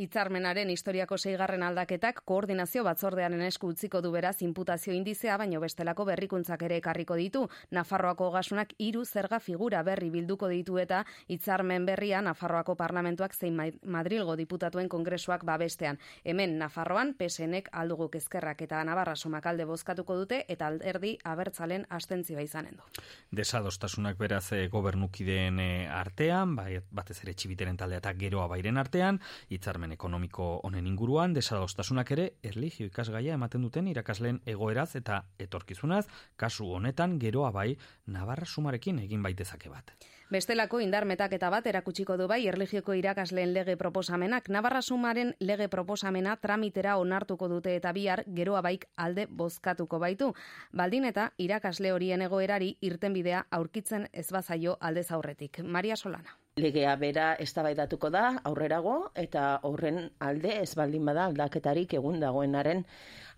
Hitzarmenaren 0.00 0.70
historiako 0.72 1.18
seigarren 1.20 1.60
aldaketak 1.60 2.22
koordinazio 2.24 2.80
batzordearen 2.86 3.42
esku 3.44 3.68
utziko 3.74 4.00
du 4.00 4.08
beraz 4.14 4.38
inputazio 4.46 4.94
indizea, 4.96 5.34
baino 5.36 5.58
bestelako 5.60 6.06
berrikuntzak 6.08 6.62
ere 6.64 6.78
ekarriko 6.80 7.18
ditu. 7.20 7.42
Nafarroako 7.76 8.30
gasunak 8.32 8.72
hiru 8.80 9.02
zerga 9.04 9.40
figura 9.44 9.82
berri 9.84 10.08
bilduko 10.14 10.48
ditu 10.48 10.78
eta 10.80 11.02
hitzarmen 11.28 11.84
berria 11.84 12.22
Nafarroako 12.24 12.78
parlamentuak 12.80 13.36
zein 13.36 13.58
Madrilgo 13.84 14.38
diputatuen 14.40 14.88
kongresuak 14.88 15.44
babestean. 15.44 16.00
Hemen 16.24 16.56
Nafarroan 16.62 17.12
PSNek 17.18 17.68
alduguk 17.82 18.16
ezkerrak 18.16 18.64
eta 18.64 18.80
Navarra 18.88 19.16
somakalde 19.16 19.68
bozkatuko 19.68 20.16
dute 20.22 20.40
eta 20.48 20.72
alderdi 20.72 21.18
abertzalen 21.24 21.84
astentzioa 21.90 22.40
izanen 22.48 22.80
du. 22.80 23.04
Desadostasunak 23.36 24.16
beraz 24.16 24.46
e, 24.56 24.64
gobernukideen 24.72 25.60
eh, 25.60 25.92
artean, 25.92 26.56
bai, 26.56 26.80
batez 26.90 27.20
ere 27.26 27.36
txibiteren 27.36 27.76
taldea 27.76 28.00
eta 28.00 28.16
geroa 28.16 28.48
bairen 28.48 28.80
artean, 28.80 29.20
hitzarmen 29.52 29.89
ekonomiko 29.92 30.60
honen 30.64 30.86
inguruan 30.86 31.34
desadostasunak 31.34 32.10
ere 32.16 32.26
erlijio 32.42 32.86
ikasgaia 32.86 33.34
ematen 33.34 33.62
duten 33.66 33.88
irakasleen 33.88 34.40
egoeraz 34.46 34.94
eta 34.96 35.22
etorkizunaz, 35.38 36.06
kasu 36.36 36.70
honetan 36.78 37.18
geroa 37.18 37.50
bai 37.50 37.76
Navarra 38.06 38.46
sumarekin 38.46 38.98
egin 38.98 39.22
baitezake 39.22 39.68
bat. 39.68 39.94
Bestelako 40.30 40.78
indar 40.78 41.04
metaketa 41.10 41.48
bat 41.50 41.64
erakutsiko 41.66 42.14
du 42.16 42.28
bai 42.30 42.44
erlijioko 42.46 42.94
irakasleen 42.94 43.50
lege 43.54 43.74
proposamenak 43.76 44.48
Navarra 44.48 44.80
sumaren 44.80 45.32
lege 45.40 45.66
proposamena 45.68 46.36
tramitera 46.36 46.92
onartuko 47.02 47.48
dute 47.50 47.74
eta 47.74 47.90
bihar 47.92 48.22
geroa 48.36 48.60
baik 48.62 48.86
alde 48.96 49.24
bozkatuko 49.26 49.98
baitu. 49.98 50.28
Baldin 50.72 51.08
eta 51.10 51.32
irakasle 51.38 51.90
horien 51.92 52.22
egoerari 52.22 52.76
irtenbidea 52.80 53.42
aurkitzen 53.50 54.06
ez 54.12 54.30
bazaio 54.30 54.76
alde 54.80 55.02
zaurretik. 55.02 55.64
Maria 55.64 55.96
Solana 55.96 56.38
legea 56.60 56.94
bera 57.00 57.32
eztabaidatuko 57.42 58.10
da 58.14 58.24
aurrerago 58.50 58.96
eta 59.22 59.60
horren 59.68 60.10
alde 60.20 60.60
ez 60.62 60.74
baldin 60.78 61.08
bada 61.08 61.24
aldaketarik 61.30 61.94
egun 61.98 62.20
dagoenaren 62.20 62.84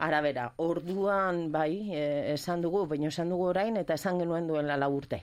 arabera. 0.02 0.48
Orduan 0.64 1.44
bai, 1.54 1.94
e, 1.94 2.02
esan 2.34 2.64
dugu, 2.64 2.84
baina 2.90 3.08
esan 3.12 3.30
dugu 3.30 3.46
orain 3.52 3.78
eta 3.78 3.94
esan 3.94 4.18
genuen 4.22 4.48
duela 4.50 4.76
la 4.76 4.88
urte. 4.90 5.22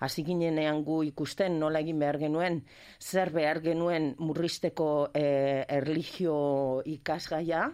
Hasi 0.00 0.24
ginenean 0.26 0.82
gu 0.84 1.02
ikusten 1.12 1.60
nola 1.60 1.80
egin 1.84 2.02
behar 2.02 2.18
genuen, 2.20 2.60
zer 3.00 3.30
behar 3.32 3.62
genuen 3.64 4.14
murristeko 4.18 4.90
e, 5.14 5.64
erlijio 5.78 6.36
ikasgaia, 6.98 7.70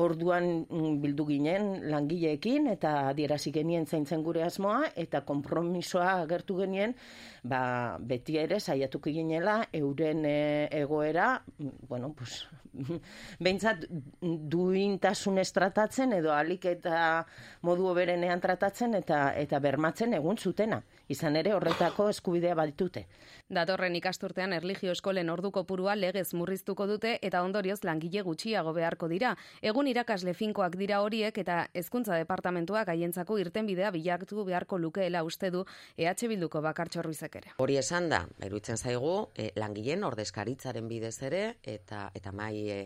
Orduan 0.00 0.46
mm, 0.64 0.92
bildu 1.02 1.26
ginen 1.28 1.66
langileekin 1.92 2.70
eta 2.72 2.92
adierazi 3.10 3.50
genien 3.52 3.84
zaintzen 3.84 4.22
gure 4.24 4.40
asmoa 4.46 4.86
eta 4.96 5.20
konpromisoa 5.28 6.14
agertu 6.22 6.56
genien 6.62 6.94
ba, 7.42 7.98
beti 7.98 8.38
ere 8.38 8.60
saiatuko 8.60 9.10
ginela 9.10 9.62
euren 9.72 10.24
e, 10.24 10.68
egoera 10.70 11.42
bueno, 11.88 12.12
pues, 12.14 12.46
behintzat 13.44 13.84
duintasun 14.22 15.40
tratatzen 15.52 16.12
edo 16.16 16.32
alik 16.32 16.64
eta 16.70 17.26
modu 17.62 17.88
oberenean 17.90 18.40
tratatzen 18.40 18.94
eta 18.94 19.32
eta 19.36 19.58
bermatzen 19.58 20.14
egun 20.14 20.38
zutena. 20.38 20.82
Izan 21.08 21.36
ere 21.36 21.52
horretako 21.52 22.08
eskubidea 22.08 22.54
baditute. 22.54 23.06
Datorren 23.50 23.96
ikasturtean 23.96 24.52
erligio 24.52 24.92
eskolen 24.92 25.28
orduko 25.28 25.64
purua 25.64 25.94
legez 25.96 26.32
murriztuko 26.32 26.86
dute 26.86 27.18
eta 27.20 27.42
ondorioz 27.42 27.82
langile 27.84 28.22
gutxiago 28.22 28.72
beharko 28.72 29.08
dira. 29.08 29.34
Egun 29.60 29.88
irakasle 29.88 30.32
finkoak 30.32 30.76
dira 30.76 31.02
horiek 31.02 31.36
eta 31.38 31.66
hezkuntza 31.74 32.16
departamentuak 32.16 32.88
haientzako 32.88 33.38
irtenbidea 33.38 33.90
bilartu 33.90 34.44
beharko 34.44 34.78
lukeela 34.78 35.24
uste 35.24 35.50
du 35.50 35.64
EH 35.96 36.28
Bilduko 36.28 36.62
bakartxorruizek 36.62 37.31
ere. 37.40 37.54
Hori 37.62 37.76
esan 37.80 38.08
da, 38.12 38.22
iruditzen 38.44 38.76
zaigu, 38.76 39.14
e, 39.34 39.50
langileen 39.56 40.04
ordezkaritzaren 40.04 40.88
bidez 40.88 41.16
ere 41.22 41.42
eta 41.62 42.10
eta 42.14 42.32
mai 42.32 42.54
e, 42.68 42.78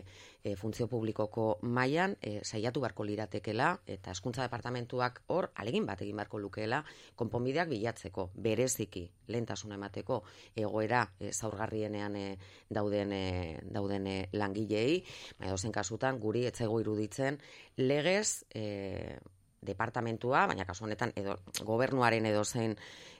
e, 0.43 0.55
funtzio 0.55 0.87
publikoko 0.87 1.59
mailan 1.61 2.15
e, 2.21 2.39
saiatu 2.43 2.81
beharko 2.83 3.05
liratekela 3.07 3.71
eta 3.87 4.11
hezkuntza 4.11 4.45
departamentuak 4.45 5.21
hor 5.33 5.49
alegin 5.55 5.85
bat 5.85 6.01
egin 6.05 6.15
beharko 6.19 6.39
lukeela 6.39 6.83
konponbideak 7.19 7.69
bilatzeko 7.73 8.29
bereziki 8.47 9.05
lehentasuna 9.27 9.75
emateko 9.75 10.21
egoera 10.55 11.03
e, 11.19 11.31
zaurgarrienean 11.33 12.15
e, 12.15 12.27
dauden 12.69 13.13
e, 13.13 13.25
dauden 13.63 14.07
langilei 14.33 15.03
baina 15.39 15.55
dozen 15.55 15.75
kasutan 15.75 16.19
guri 16.23 16.45
etzego 16.47 16.79
iruditzen 16.83 17.41
legez 17.77 18.45
e, 18.55 19.17
departamentua, 19.61 20.45
baina 20.47 20.65
kasu 20.65 20.85
honetan 20.85 21.11
edo 21.15 21.37
gobernuaren 21.65 22.25
edo 22.25 22.43
zen 22.45 22.75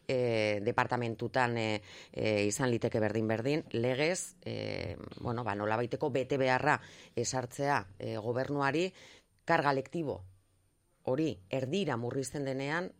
e, 0.08 0.60
departamentutan 0.63 1.58
e, 1.58 1.82
e, 2.13 2.45
izan 2.47 2.71
liteke 2.71 3.00
berdin 3.04 3.28
berdin, 3.28 3.65
legez, 3.71 4.36
e, 4.45 4.97
bueno, 5.19 5.43
ba, 5.43 5.56
nola 5.56 5.78
baiteko 5.78 6.10
bete 6.12 6.38
beharra 6.38 6.80
esartzea 7.15 7.84
e, 8.00 8.15
gobernuari 8.17 8.88
karga 9.45 9.73
lektibo 9.73 10.21
hori 11.08 11.32
erdira 11.50 11.97
murrizten 11.97 12.45
denean 12.45 12.91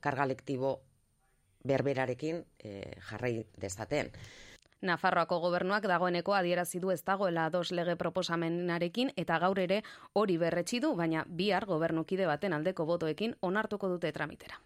karga 0.00 0.26
lektibo 0.26 0.80
berberarekin 1.66 2.44
e, 2.58 2.96
jarrai 3.08 3.40
dezaten. 3.58 4.12
Nafarroako 4.82 5.38
gobernuak 5.40 5.86
dagoeneko 5.88 6.34
adierazi 6.36 6.80
du 6.80 6.90
ez 6.92 7.00
dagoela 7.04 7.48
dos 7.50 7.70
lege 7.72 7.96
proposamenarekin 7.96 9.12
eta 9.16 9.38
gaur 9.38 9.58
ere 9.58 9.82
hori 10.12 10.36
berretsi 10.36 10.80
du, 10.80 10.94
baina 10.94 11.24
bihar 11.26 11.64
gobernukide 11.64 12.26
baten 12.26 12.52
aldeko 12.52 12.84
botoekin 12.84 13.34
onartuko 13.40 13.88
dute 13.88 14.12
tramitera. 14.12 14.60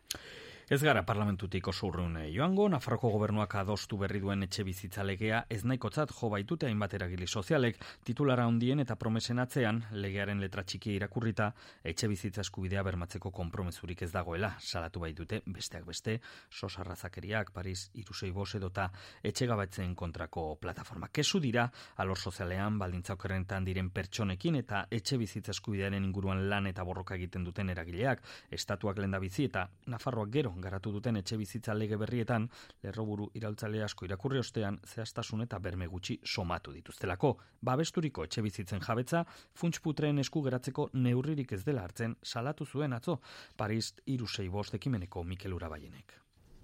Ez 0.70 0.84
gara 0.86 1.00
parlamentutik 1.02 1.66
oso 1.66 1.88
urrun 1.88 2.12
joango, 2.30 2.68
Nafarroko 2.70 3.08
gobernuak 3.10 3.56
adostu 3.58 3.96
berri 3.98 4.20
duen 4.22 4.44
etxe 4.46 4.62
bizitza 4.62 5.02
legea 5.02 5.40
ez 5.50 5.64
nahikotzat 5.66 6.12
jo 6.14 6.28
baitute 6.30 6.68
hainbat 6.68 6.92
eragili 6.94 7.26
sozialek, 7.26 7.80
titulara 8.06 8.44
handien 8.46 8.78
eta 8.78 8.94
promesen 8.94 9.42
atzean, 9.42 9.80
legearen 9.90 10.38
letra 10.38 10.62
txiki 10.62 10.92
irakurrita, 10.94 11.48
etxe 11.82 12.06
bizitza 12.06 12.44
eskubidea 12.44 12.84
bermatzeko 12.86 13.32
konpromezurik 13.34 14.04
ez 14.06 14.12
dagoela, 14.12 14.52
salatu 14.60 15.02
baitute 15.02 15.40
besteak 15.44 15.88
beste, 15.88 16.20
sosarrazakeriak, 16.60 17.50
Paris, 17.50 17.88
irusei 17.94 18.30
bos 18.30 18.54
edota 18.54 18.86
etxe 19.24 19.50
gabatzen 19.50 19.96
kontrako 19.96 20.54
plataforma. 20.62 21.10
Kesu 21.10 21.42
dira, 21.42 21.66
alor 21.96 22.22
sozialean, 22.30 22.78
baldintza 22.78 23.18
okerrentan 23.18 23.66
diren 23.66 23.90
pertsonekin 23.90 24.62
eta 24.62 24.84
etxe 24.88 25.18
bizitza 25.18 25.50
eskubidearen 25.50 26.06
inguruan 26.12 26.46
lan 26.46 26.70
eta 26.70 26.86
borroka 26.86 27.18
egiten 27.18 27.42
duten 27.42 27.74
eragileak, 27.74 28.22
estatuak 28.54 29.02
lenda 29.02 29.18
bizi 29.18 29.50
eta 29.50 29.66
Nafarroak 29.90 30.30
gero 30.30 30.54
garatu 30.60 30.92
duten 30.92 31.16
etxe 31.16 31.36
bizitza 31.36 31.74
lege 31.74 31.96
berrietan, 31.96 32.48
lerroburu 32.82 33.30
iraultzale 33.34 33.82
asko 33.84 34.04
irakurri 34.06 34.38
ostean, 34.38 34.78
zehaztasun 34.86 35.42
eta 35.46 35.58
berme 35.58 35.86
gutxi 35.86 36.18
somatu 36.24 36.72
dituztelako. 36.72 37.36
Babesturiko 37.62 38.24
etxe 38.24 38.42
bizitzen 38.42 38.80
jabetza, 38.80 39.24
funtsputreen 39.54 40.18
esku 40.18 40.42
geratzeko 40.42 40.90
neurririk 40.94 41.52
ez 41.52 41.64
dela 41.64 41.84
hartzen 41.84 42.16
salatu 42.22 42.66
zuen 42.66 42.92
atzo, 42.92 43.20
Paris 43.56 43.94
irusei 44.06 44.48
bost 44.48 44.74
ekimeneko 44.74 45.24
Mikel 45.24 45.52
Urabaienek. 45.54 46.14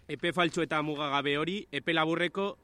Epe 0.09 0.33
faltsu 0.33 0.63
eta 0.63 0.83
mugagabe 0.83 1.37
hori, 1.39 1.61
epe 1.73 1.93
laburreko 1.93 2.57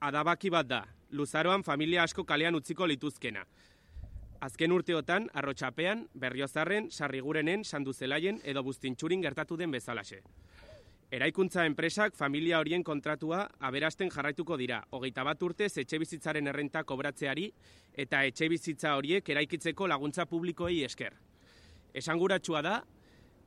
adabaki 0.00 0.50
bat 0.50 0.68
da. 0.68 0.82
Luzaroan 1.10 1.62
familia 1.64 2.02
asko 2.04 2.24
kalean 2.24 2.54
utziko 2.54 2.86
lituzkena. 2.86 3.46
Azken 4.38 4.70
urteotan, 4.70 5.24
arrotxapean, 5.34 6.04
berriozarren, 6.14 6.92
sarrigurenen, 6.94 7.64
sanduzelaien 7.66 8.38
edo 8.46 8.62
bustintxurin 8.62 9.24
gertatu 9.24 9.56
den 9.58 9.72
bezalaxe. 9.74 10.20
Eraikuntza 11.10 11.64
enpresak 11.66 12.14
familia 12.14 12.60
horien 12.60 12.84
kontratua 12.86 13.40
aberasten 13.58 14.12
jarraituko 14.14 14.58
dira, 14.60 14.82
hogeita 14.94 15.24
bat 15.26 15.42
urtez 15.42 15.72
etxe 15.82 15.98
bizitzaren 15.98 16.46
errenta 16.52 16.84
kobratzeari 16.84 17.48
eta 17.96 18.22
etxe 18.28 18.48
bizitza 18.52 18.94
horiek 18.94 19.28
eraikitzeko 19.34 19.88
laguntza 19.90 20.28
publikoei 20.30 20.84
esker. 20.86 21.16
Esanguratsua 21.98 22.62
da, 22.62 22.76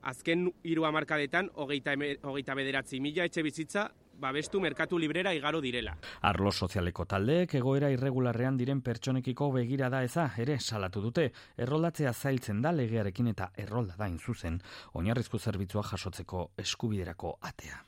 azken 0.02 0.50
hiru 0.68 0.84
hamarkadetan 0.90 1.54
hogeita, 1.56 1.96
hogeita 2.28 2.58
bederatzi 2.58 3.00
mila 3.00 3.30
etxe 3.30 3.46
bizitza 3.48 3.88
babestu 4.22 4.62
merkatu 4.62 5.00
librera 5.02 5.34
igaro 5.34 5.60
direla. 5.62 5.96
Arlo 6.22 6.52
sozialeko 6.52 7.06
taldeek 7.10 7.56
egoera 7.60 7.90
irregularrean 7.92 8.58
diren 8.58 8.82
pertsonekiko 8.86 9.50
begira 9.58 9.90
da 9.90 10.04
eza, 10.06 10.30
ere 10.38 10.60
salatu 10.60 11.02
dute, 11.02 11.32
erroldatzea 11.58 12.14
zailtzen 12.14 12.62
da 12.62 12.72
legearekin 12.72 13.32
eta 13.34 13.52
errolda 13.58 13.98
da 13.98 14.08
inzuzen, 14.08 14.62
oinarrizko 14.94 15.40
zerbitzua 15.40 15.84
jasotzeko 15.92 16.52
eskubiderako 16.62 17.38
atea. 17.50 17.82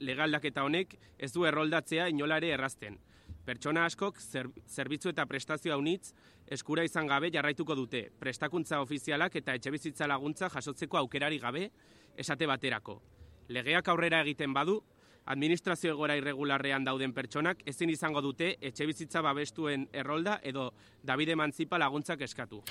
Legaldak 0.00 0.44
eta 0.50 0.64
honek 0.66 0.96
ez 1.18 1.32
du 1.32 1.46
erroldatzea 1.46 2.08
inolare 2.10 2.50
errazten. 2.54 2.98
Pertsona 3.48 3.86
askok 3.88 4.18
zerbitzu 4.20 5.10
eta 5.14 5.24
prestazioa 5.26 5.78
unitz 5.80 6.12
eskura 6.52 6.84
izan 6.84 7.08
gabe 7.08 7.30
jarraituko 7.32 7.74
dute, 7.74 8.08
prestakuntza 8.20 8.80
ofizialak 8.84 9.36
eta 9.40 9.54
etxebizitza 9.56 10.06
laguntza 10.06 10.50
jasotzeko 10.52 10.98
aukerari 11.00 11.38
gabe 11.38 11.70
esate 12.16 12.46
baterako. 12.46 13.00
Legeak 13.48 13.88
aurrera 13.88 14.20
egiten 14.20 14.52
badu, 14.52 14.82
administrazio 15.28 15.92
egora 15.92 16.16
irregularrean 16.16 16.84
dauden 16.84 17.12
pertsonak 17.12 17.60
ezin 17.68 17.90
izango 17.92 18.22
dute 18.24 18.54
etxe 18.60 18.86
bizitza 18.88 19.22
babestuen 19.22 19.86
errolda 19.92 20.38
edo 20.42 20.70
Davide 21.04 21.36
Mantzipa 21.38 21.78
laguntzak 21.78 22.22
eskatu. 22.26 22.62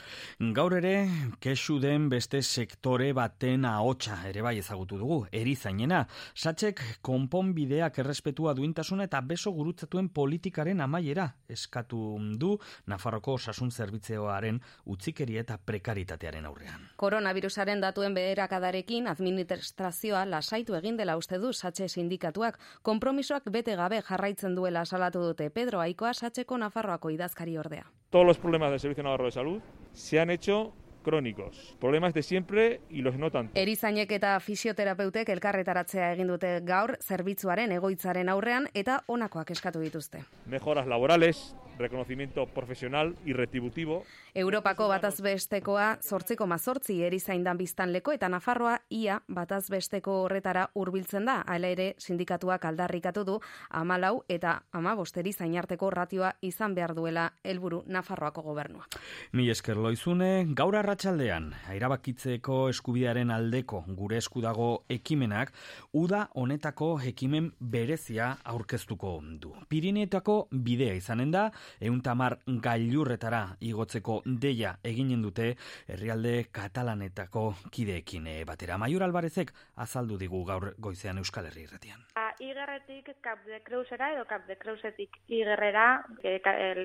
Gaur 0.54 0.76
ere, 0.78 1.08
kesu 1.41 1.78
den 1.82 2.10
beste 2.12 2.41
sektore 2.41 3.12
baten 3.15 3.65
ahotsa 3.65 4.17
ere 4.30 4.43
bai 4.46 4.58
ezagutu 4.60 4.98
dugu, 5.00 5.20
erizainena. 5.32 6.04
Satxek 6.36 6.82
konponbideak 7.06 8.00
errespetua 8.04 8.54
duintasuna 8.58 9.08
eta 9.08 9.22
beso 9.22 9.54
gurutzatuen 9.56 10.10
politikaren 10.10 10.82
amaiera 10.82 11.30
eskatu 11.50 12.17
du 12.38 12.58
Nafarroko 12.88 13.38
osasun 13.38 13.72
zerbitzeoaren 13.72 14.60
utzikeri 14.86 15.38
eta 15.38 15.58
prekaritatearen 15.58 16.46
aurrean. 16.46 16.89
Koronavirusaren 16.98 17.82
datuen 17.82 18.13
beherakadarekin 18.17 19.08
administrazioa 19.13 20.26
lasaitu 20.26 20.76
egin 20.78 20.98
dela 20.98 21.17
uste 21.17 21.39
du 21.41 21.54
Satxe 21.54 21.88
sindikatua 21.88 22.47
konpromisoak 22.56 23.08
konpromisoak 23.08 23.50
bete 23.52 23.76
gabe 23.76 24.02
jarraitzen 24.02 24.56
duela 24.56 24.86
salatu 24.86 25.22
dute 25.22 25.50
Pedro 25.50 25.80
Aikoa 25.80 26.14
Satxeko 26.14 26.58
Nafarroako 26.58 27.10
idazkari 27.10 27.58
ordea. 27.58 27.86
Todos 28.10 28.26
los 28.26 28.38
problemas 28.38 28.70
del 28.72 28.80
Servicio 28.80 29.04
Navarro 29.04 29.26
de 29.26 29.32
Salud 29.32 29.62
se 29.94 30.20
han 30.20 30.30
hecho 30.30 30.74
crónicos. 31.04 31.76
Problemas 31.80 32.14
de 32.14 32.22
siempre 32.22 32.82
y 32.90 33.02
los 33.02 33.18
no 33.18 33.32
tanto. 33.32 33.54
Erizainek 33.56 34.12
eta 34.12 34.40
fisioterapeutek 34.40 35.30
elkarretaratzea 35.30 36.12
egin 36.14 36.28
dute 36.28 36.60
gaur 36.68 36.98
zerbitzuaren 37.02 37.72
egoitzaren 37.72 38.30
aurrean 38.30 38.68
eta 38.74 39.04
honakoak 39.08 39.52
eskatu 39.52 39.80
dituzte. 39.80 40.26
Mejoras 40.46 40.88
laborales, 40.88 41.56
reconocimiento 41.78 42.46
profesional 42.48 43.16
y 43.26 43.34
retributivo. 43.34 44.04
Europako 44.34 44.88
bataz 44.88 45.22
bestekoa 45.22 45.98
zortziko 46.04 46.48
mazortzi 46.48 47.02
erizaindan 47.04 47.58
biztanleko 47.58 48.12
eta 48.12 48.30
Nafarroa 48.30 48.80
ia 48.90 49.22
bataz 49.28 49.70
besteko 49.70 50.22
horretara 50.24 50.70
hurbiltzen 50.74 51.26
da. 51.26 51.42
Hala 51.48 51.72
ere 51.74 51.88
sindikatuak 51.98 52.66
aldarrikatu 52.66 53.24
du 53.24 53.40
amalau 53.70 54.24
eta 54.30 54.62
ama 54.72 54.96
bosteri 54.96 55.34
zainarteko 55.34 55.90
ratioa 55.90 56.34
izan 56.42 56.76
behar 56.76 56.96
duela 56.96 57.32
helburu 57.44 57.84
Nafarroako 57.88 58.42
gobernua. 58.42 58.88
Mi 59.32 59.50
esker 59.50 59.78
loizune, 59.78 60.46
gaur 60.56 60.76
arratsaldean 60.76 61.54
erabakitzeko 61.74 62.68
eskubidearen 62.70 63.32
aldeko 63.32 63.84
gure 63.88 64.18
eskudago 64.18 64.84
ekimenak, 64.90 65.54
uda 65.94 66.28
honetako 66.36 66.98
ekimen 67.06 67.52
berezia 67.60 68.36
aurkeztuko 68.44 69.18
du. 69.42 69.54
Pirineetako 69.70 70.48
bidea 70.52 70.96
izanen 70.98 71.32
da, 71.32 71.48
euntamar 71.82 72.38
gailurretara 72.45 73.43
igotzeko 73.60 74.21
deia 74.25 74.77
eginen 74.84 75.21
dute 75.21 75.53
herrialde 75.88 76.47
katalanetako 76.51 77.47
kideekin 77.71 78.27
eh, 78.27 78.43
batera. 78.45 78.77
Maior 78.77 79.03
Albarezek 79.03 79.53
azaldu 79.75 80.17
digu 80.17 80.43
gaur 80.45 80.73
goizean 80.77 81.17
Euskal 81.17 81.51
Herri 81.51 81.67
irratian. 81.67 82.03
Igerretik 82.39 83.15
kap 83.26 83.39
de 83.50 83.60
kreuzera 83.65 84.12
edo 84.13 84.26
kap 84.30 84.45
de 84.45 84.56
kreuzetik 84.62 85.15
igerrera 85.28 86.04
e, 86.21 86.38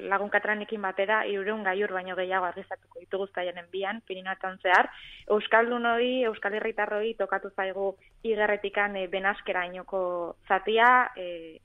lagun 0.09 0.31
katranekin 0.33 0.81
batera 0.81 1.23
iurun 1.29 1.65
gaiur 1.67 1.93
baino 1.93 2.17
gehiago 2.17 2.49
argizatuko 2.49 3.01
ditugu 3.01 3.27
zaienen 3.35 3.69
bian, 3.73 4.01
pirinatan 4.09 4.57
zehar. 4.63 4.89
Euskaldun 5.29 5.85
hori, 5.87 6.23
Euskal 6.25 6.57
Herritarroi 6.57 7.13
tokatu 7.21 7.53
zaigu 7.57 7.91
igerretikan 8.23 8.97
e, 8.97 9.07
benaskera 9.13 9.67
inoko 9.69 10.03
zatia, 10.49 11.11
e, 11.17 11.61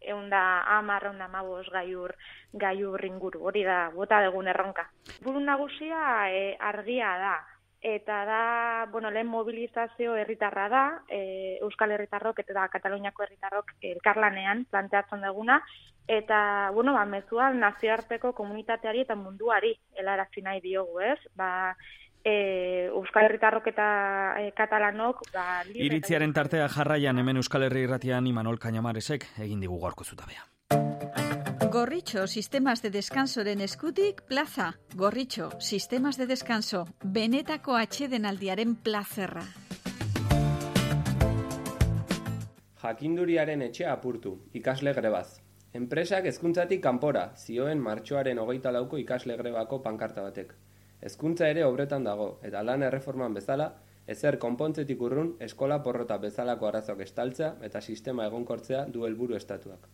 eunda 0.00 0.42
amar, 0.78 1.06
eunda 1.06 1.28
mabos 1.28 1.68
gaiur, 1.70 2.14
gaiur 2.52 3.04
inguru, 3.04 3.44
hori 3.50 3.62
da, 3.66 3.90
bota 3.94 4.20
degun 4.24 4.48
erronka. 4.48 4.88
Buru 5.22 5.40
nagusia 5.44 6.02
e, 6.32 6.56
argia 6.58 7.14
da, 7.22 7.36
eta 7.80 8.24
da, 8.24 8.86
bueno, 8.90 9.10
lehen 9.10 9.28
mobilizazio 9.28 10.16
herritarra 10.16 10.68
da, 10.68 10.84
e, 11.08 11.58
Euskal 11.62 11.92
Herritarrok 11.94 12.40
eta 12.42 12.56
da 12.56 12.66
Kataluniako 12.72 13.22
herritarrok 13.22 13.70
elkarlanean 13.92 14.64
planteatzen 14.70 15.22
duguna, 15.22 15.60
eta, 16.08 16.70
bueno, 16.74 16.94
ba, 16.94 17.04
mezuan 17.06 17.60
nazioarteko 17.60 18.32
komunitateari 18.34 19.06
eta 19.06 19.14
munduari 19.14 19.76
helarazi 19.94 20.42
nahi 20.42 20.60
diogu, 20.64 21.00
ez? 21.00 21.18
Ba, 21.36 21.76
e, 22.24 22.90
Euskal 22.90 23.28
Herritarrok 23.28 23.70
eta 23.70 23.88
e, 24.40 24.50
Katalanok 24.56 25.22
ba, 25.32 25.62
Iritziaren 25.74 26.34
tartea 26.34 26.68
jarraian 26.72 27.18
hemen 27.18 27.38
Euskal 27.42 27.68
Herri 27.68 27.86
irratian 27.86 28.26
Imanol 28.26 28.58
Kainamaresek 28.58 29.30
egin 29.38 29.60
digu 29.64 29.78
gorko 29.78 30.04
zutabea. 30.04 30.48
Gorritxo, 31.70 32.26
sistemas 32.26 32.80
de 32.80 32.88
descansoren 32.88 33.60
eskutik, 33.60 34.22
plaza. 34.22 34.78
Gorritxo, 34.94 35.50
sistemas 35.60 36.16
de 36.16 36.26
descanso, 36.26 36.86
benetako 37.04 37.76
atxeden 37.76 38.24
aldiaren 38.24 38.72
plazerra. 38.86 39.42
Jakinduriaren 42.80 43.66
etxea 43.68 43.92
apurtu, 43.92 44.32
ikasle 44.56 44.96
grebaz. 44.96 45.42
Enpresak 45.76 46.30
ezkuntzatik 46.32 46.80
kanpora, 46.80 47.34
zioen 47.36 47.84
martxoaren 47.84 48.40
hogeita 48.40 48.72
lauko 48.72 48.96
ikasle 48.96 49.36
grebako 49.36 49.82
pankarta 49.84 50.24
batek. 50.24 50.56
Hezkuntza 51.04 51.52
ere 51.52 51.68
obretan 51.68 52.08
dago, 52.08 52.38
eta 52.48 52.64
lan 52.64 52.88
erreforman 52.88 53.36
bezala, 53.36 53.74
ezer 54.06 54.40
konpontzetik 54.40 55.04
urrun 55.04 55.34
eskola 55.44 55.82
porrota 55.84 56.16
bezalako 56.16 56.72
arazoak 56.72 57.04
estaltzea 57.04 57.56
eta 57.68 57.84
sistema 57.84 58.24
egonkortzea 58.32 58.86
du 58.88 59.04
helburu 59.04 59.36
estatuak. 59.36 59.84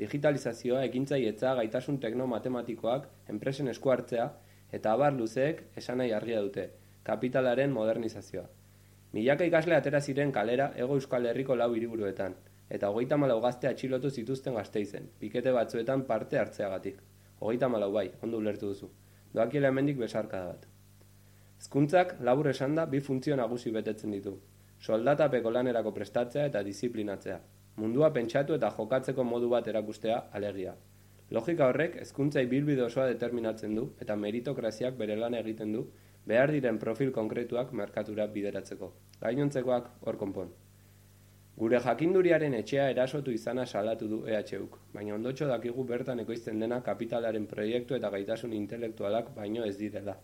Digitalizazioa, 0.00 0.84
ekintzaietza, 0.88 1.52
gaitasun 1.58 1.98
tekno-matematikoak, 2.00 3.08
enpresen 3.32 3.68
esku 3.68 3.90
hartzea, 3.92 4.30
eta 4.72 4.94
abar 4.96 5.12
luzeek 5.12 5.60
esan 5.76 6.00
nahi 6.00 6.14
argia 6.16 6.40
dute, 6.40 6.70
kapitalaren 7.04 7.74
modernizazioa. 7.74 8.46
Milaka 9.12 9.44
ikasle 9.50 9.76
atera 9.76 10.00
ziren 10.00 10.32
kalera 10.32 10.70
ego 10.84 10.96
euskal 10.96 11.26
herriko 11.26 11.58
lau 11.58 11.68
hiriburuetan, 11.74 12.38
eta 12.70 12.88
hogeita 12.88 13.18
malau 13.20 13.40
gazte 13.44 13.68
atxilotu 13.68 14.10
zituzten 14.10 14.56
gazteizen, 14.56 15.10
pikete 15.20 15.52
batzuetan 15.52 16.06
parte 16.08 16.38
hartzeagatik. 16.38 17.00
Hogeita 17.40 17.68
malau 17.68 17.92
bai, 17.92 18.08
ondo 18.22 18.40
ulertu 18.40 18.72
duzu. 18.72 18.90
Doakiela 19.34 19.68
hemendik 19.68 19.98
besarka 19.98 20.44
bat. 20.46 20.68
Zkuntzak, 21.60 22.16
labur 22.24 22.48
esan 22.48 22.74
da, 22.78 22.86
bi 22.86 23.00
funtzio 23.04 23.36
nagusi 23.36 23.72
betetzen 23.74 24.16
ditu. 24.16 24.38
Soldatapeko 24.80 25.50
lanerako 25.50 25.92
prestatzea 25.92 26.46
eta 26.48 26.62
disiplinatzea. 26.64 27.40
Mundua 27.80 28.10
pentsatu 28.12 28.56
eta 28.58 28.68
jokatzeko 28.76 29.24
modu 29.24 29.48
bat 29.48 29.68
erakustea 29.70 30.16
alegia. 30.36 30.74
Logika 31.36 31.68
horrek, 31.70 31.94
hezkuntzai 32.02 32.42
bilbide 32.50 32.82
osoa 32.84 33.06
determinatzen 33.08 33.76
du 33.78 33.84
eta 34.04 34.16
meritokraziak 34.24 34.98
bere 34.98 35.16
lan 35.16 35.36
egiten 35.38 35.72
du 35.76 35.84
behar 36.32 36.52
diren 36.52 36.80
profil 36.82 37.12
konkretuak 37.18 37.72
merkatura 37.80 38.26
bideratzeko. 38.34 38.90
Gainontzekoak 39.22 39.88
hor 40.02 40.18
konpon. 40.24 40.52
Gure 41.62 41.80
jakinduriaren 41.86 42.54
etxea 42.58 42.90
erasotu 42.90 43.32
izana 43.36 43.64
salatu 43.66 44.08
du 44.12 44.20
EHUk, 44.34 44.76
baina 44.92 45.14
ondotxo 45.16 45.48
dakigu 45.48 45.84
bertan 45.88 46.20
ekoizten 46.26 46.60
dena 46.64 46.82
kapitalaren 46.82 47.46
proiektu 47.46 47.96
eta 47.96 48.10
gaitasun 48.16 48.52
intelektualak 48.60 49.34
baino 49.40 49.64
ez 49.64 49.76
direla. 49.80 50.18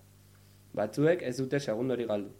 Batzuek 0.76 1.22
ez 1.22 1.36
dute 1.40 1.60
segundori 1.60 2.04
galdu. 2.12 2.32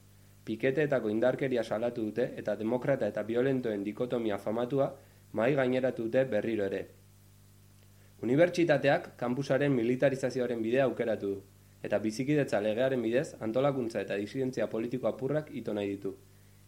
Piketeetako 0.47 1.11
indarkeria 1.11 1.63
salatu 1.65 2.05
dute 2.09 2.31
eta 2.41 2.55
demokrata 2.57 3.09
eta 3.13 3.23
violentoen 3.27 3.85
dikotomia 3.85 4.39
famatua 4.39 4.95
mai 5.37 5.51
gaineratu 5.55 6.07
dute 6.07 6.25
berriro 6.33 6.65
ere. 6.71 6.87
Unibertsitateak 8.25 9.11
kampusaren 9.21 9.75
militarizazioaren 9.77 10.63
bidea 10.65 10.87
aukeratu 10.89 11.35
du 11.35 11.43
eta 11.87 11.99
bizikidetza 12.05 12.61
legearen 12.65 13.03
bidez 13.05 13.27
antolakuntza 13.47 14.01
eta 14.01 14.17
disidentzia 14.23 14.67
politiko 14.73 15.11
apurrak 15.11 15.53
ito 15.61 15.75
nahi 15.77 15.93
ditu. 15.93 16.15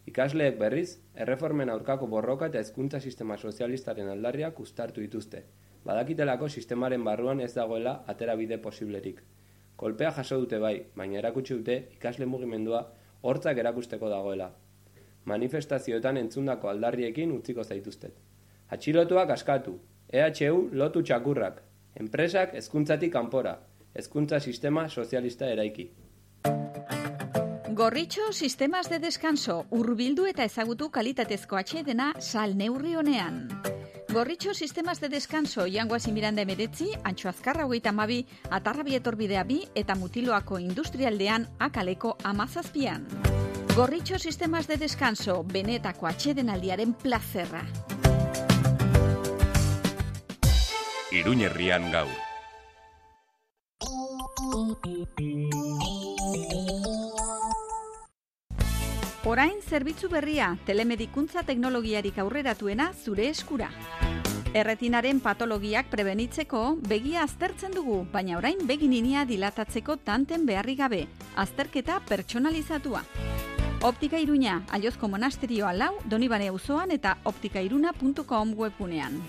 Ikasleek 0.08 0.58
berriz, 0.60 1.00
erreformen 1.24 1.72
aurkako 1.72 2.06
borroka 2.12 2.50
eta 2.52 2.60
hezkuntza 2.60 3.00
sistema 3.00 3.36
sozialistaren 3.38 4.12
aldarriak 4.12 4.60
ustartu 4.60 5.00
dituzte. 5.04 5.42
Badakitelako 5.88 6.48
sistemaren 6.48 7.04
barruan 7.04 7.40
ez 7.40 7.52
dagoela 7.56 7.96
atera 8.14 8.36
bide 8.36 8.60
posiblerik. 8.68 9.20
Kolpea 9.76 10.12
jaso 10.20 10.40
dute 10.44 10.58
bai, 10.58 10.76
baina 10.96 11.18
erakutsi 11.24 11.54
dute 11.54 11.76
ikasle 11.96 12.26
mugimendua 12.26 12.86
hortzak 13.22 13.58
erakusteko 13.64 14.08
dagoela. 14.12 14.52
Manifestazioetan 15.24 16.16
entzundako 16.24 16.68
aldarriekin 16.72 17.32
utziko 17.32 17.64
zaituztet. 17.64 18.27
Atxilotuak 18.68 19.30
askatu, 19.32 19.78
EHU 20.12 20.68
lotu 20.76 21.00
txakurrak, 21.02 21.62
enpresak 21.96 22.52
hezkuntzatik 22.58 23.12
kanpora, 23.12 23.54
hezkuntza 23.94 24.40
sistema 24.40 24.88
sozialista 24.88 25.48
eraiki. 25.48 25.88
Gorritxo 27.78 28.32
sistemas 28.32 28.90
de 28.90 28.98
descanso 28.98 29.64
urbildu 29.70 30.26
eta 30.26 30.44
ezagutu 30.44 30.90
kalitatezko 30.90 31.56
atxedena 31.56 32.12
sal 32.18 32.56
neurri 32.58 32.96
honean. 32.98 33.46
Gorritxo 34.12 34.52
sistemas 34.54 35.00
de 35.00 35.08
descanso 35.08 35.66
jangoaz 35.66 36.08
imiranda 36.08 36.42
emeretzi, 36.42 36.88
antxo 37.04 37.28
azkarra 37.28 37.66
hogeita 37.66 37.92
mabi, 37.92 38.24
atarrabi 38.50 38.96
etorbidea 38.98 39.44
bi 39.44 39.62
eta 39.74 39.94
mutiloako 39.94 40.58
industrialdean 40.58 41.46
akaleko 41.58 42.16
amazazpian. 42.24 43.06
Gorritxo 43.76 44.18
sistemas 44.18 44.66
de 44.66 44.76
descanso 44.76 45.44
benetako 45.44 46.08
atxedenaldiaren 46.10 46.94
plazerra. 46.94 47.62
Iruñerrian 51.10 51.90
gaur. 51.90 52.10
Orain 59.24 59.62
zerbitzu 59.64 60.10
berria, 60.12 60.58
telemedikuntza 60.66 61.46
teknologiarik 61.48 62.18
aurreratuena 62.20 62.90
zure 62.92 63.30
eskura. 63.30 63.70
Erretinaren 64.52 65.24
patologiak 65.24 65.88
prebenitzeko 65.88 66.76
begia 66.92 67.24
aztertzen 67.24 67.72
dugu, 67.72 68.02
baina 68.12 68.36
orain 68.36 68.60
begininia 68.68 69.24
dilatatzeko 69.24 69.96
tanten 70.04 70.44
beharri 70.44 70.76
gabe, 70.76 71.02
azterketa 71.36 72.02
pertsonalizatua. 72.04 73.02
Optika 73.80 74.20
Iruña, 74.20 74.60
Aiozko 74.68 75.08
Monasterioa 75.08 75.72
lau, 75.72 75.94
Donibane 76.04 76.52
auzoan 76.52 76.90
eta 76.92 77.16
optikairuna.com 77.24 78.56
webunean. 78.58 79.22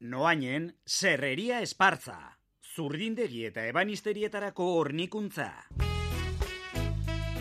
Noainen, 0.00 0.76
serreria 0.86 1.58
espartza. 1.58 2.14
Zurdindegi 2.62 3.40
eta 3.48 3.64
ebanisterietarako 3.66 4.66
hornikuntza. 4.78 5.48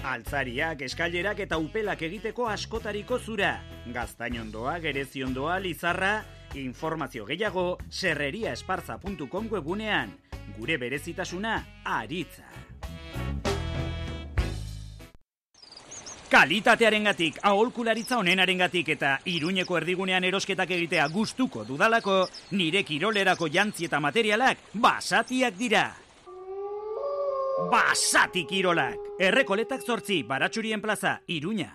Altzariak, 0.07 0.81
eskailerak 0.87 1.43
eta 1.45 1.59
upelak 1.61 2.01
egiteko 2.07 2.47
askotariko 2.49 3.19
zura. 3.19 3.51
Gaztainondoa, 3.93 4.79
gereziondoa, 4.81 5.59
lizarra, 5.61 6.23
informazio 6.57 7.27
gehiago 7.29 7.67
serreriaesparza.com 7.91 9.51
webunean. 9.53 10.17
Gure 10.57 10.79
berezitasuna, 10.81 11.59
aritza. 11.85 12.49
Kalitatearen 16.27 17.05
gatik, 17.07 17.37
aholkularitza 17.47 18.17
onenaren 18.19 18.59
gatik 18.59 18.89
eta 18.97 19.13
iruñeko 19.31 19.77
erdigunean 19.79 20.25
erosketak 20.27 20.73
egitea 20.75 21.05
gustuko 21.13 21.63
dudalako, 21.63 22.17
nire 22.51 22.83
kirolerako 22.83 23.47
jantzi 23.47 23.87
eta 23.87 24.01
materialak 24.03 24.65
basatiak 24.73 25.55
dira. 25.55 25.85
Basati 27.71 28.43
kirolak! 28.45 29.07
Errekoletak 29.17 29.81
zortzi, 29.81 30.21
baratxurien 30.27 30.83
plaza, 30.83 31.21
iruña. 31.27 31.71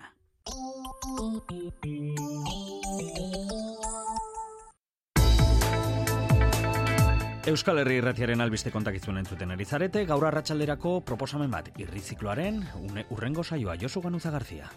Euskal 7.43 7.81
Herri 7.81 7.97
irratiaren 7.99 8.39
albiste 8.39 8.71
kontakizuen 8.71 9.17
entzuten 9.19 9.49
erizarete, 9.51 10.05
gaur 10.07 10.23
arratsalderako 10.29 10.93
proposamen 11.03 11.51
bat, 11.51 11.67
irrizikloaren, 11.75 12.61
une, 12.79 13.03
urrengo 13.11 13.43
saioa, 13.43 13.75
Josu 13.81 13.99
Ganuza 13.99 14.31
Garzia. 14.31 14.69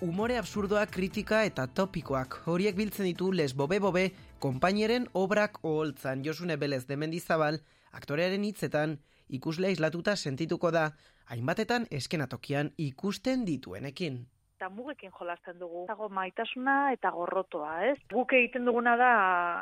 Umore 0.00 0.38
absurdoa, 0.40 0.86
kritika 0.88 1.42
eta 1.44 1.66
topikoak, 1.68 2.38
horiek 2.48 2.80
biltzen 2.80 3.04
ditu 3.10 3.28
les 3.28 3.52
bobe-bobe, 3.52 4.06
konpainieren 4.40 5.04
obrak 5.12 5.60
oholtzan. 5.60 6.24
Josune 6.24 6.56
Belez 6.56 6.86
de 6.88 6.96
Mendizabal, 6.96 7.60
aktorearen 7.92 8.48
hitzetan, 8.48 9.02
ikuslea 9.28 9.76
islatuta 9.76 10.16
sentituko 10.16 10.72
da, 10.72 10.94
hainbatetan 11.28 11.84
eskenatokian 11.92 12.72
ikusten 12.80 13.44
dituenekin 13.44 14.22
eta 14.64 14.72
mugekin 14.72 15.12
jolasten 15.12 15.58
dugu. 15.60 15.84
Dago 15.88 16.08
maitasuna 16.08 16.92
eta 16.94 17.10
gorrotoa, 17.12 17.72
ez? 17.90 17.98
Guk 18.12 18.32
egiten 18.32 18.64
duguna 18.64 18.94
da, 18.96 19.10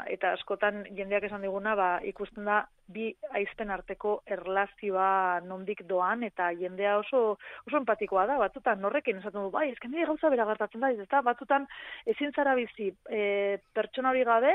eta 0.06 0.32
askotan 0.36 0.84
jendeak 0.94 1.26
esan 1.26 1.42
diguna, 1.42 1.74
ba, 1.74 1.88
ikusten 2.06 2.46
da, 2.46 2.60
bi 2.92 3.08
aizten 3.34 3.72
arteko 3.74 4.20
erlazioa 4.26 5.40
nondik 5.48 5.82
doan, 5.88 6.22
eta 6.22 6.52
jendea 6.54 6.98
oso, 7.00 7.22
oso 7.66 7.80
empatikoa 7.80 8.28
da, 8.30 8.38
batzutan 8.38 8.80
norrekin 8.80 9.18
esaten 9.18 9.42
du, 9.42 9.50
bai, 9.50 9.70
ezken 9.72 9.90
nire 9.90 10.06
gauza 10.06 10.30
bera 10.30 10.46
gertatzen 10.52 10.84
da, 10.84 10.92
eta 11.08 11.22
batzutan 11.26 11.66
ezin 12.06 12.30
zara 12.36 12.54
bizi 12.54 12.92
e, 13.10 13.58
pertsona 13.74 14.14
hori 14.14 14.22
gabe, 14.28 14.54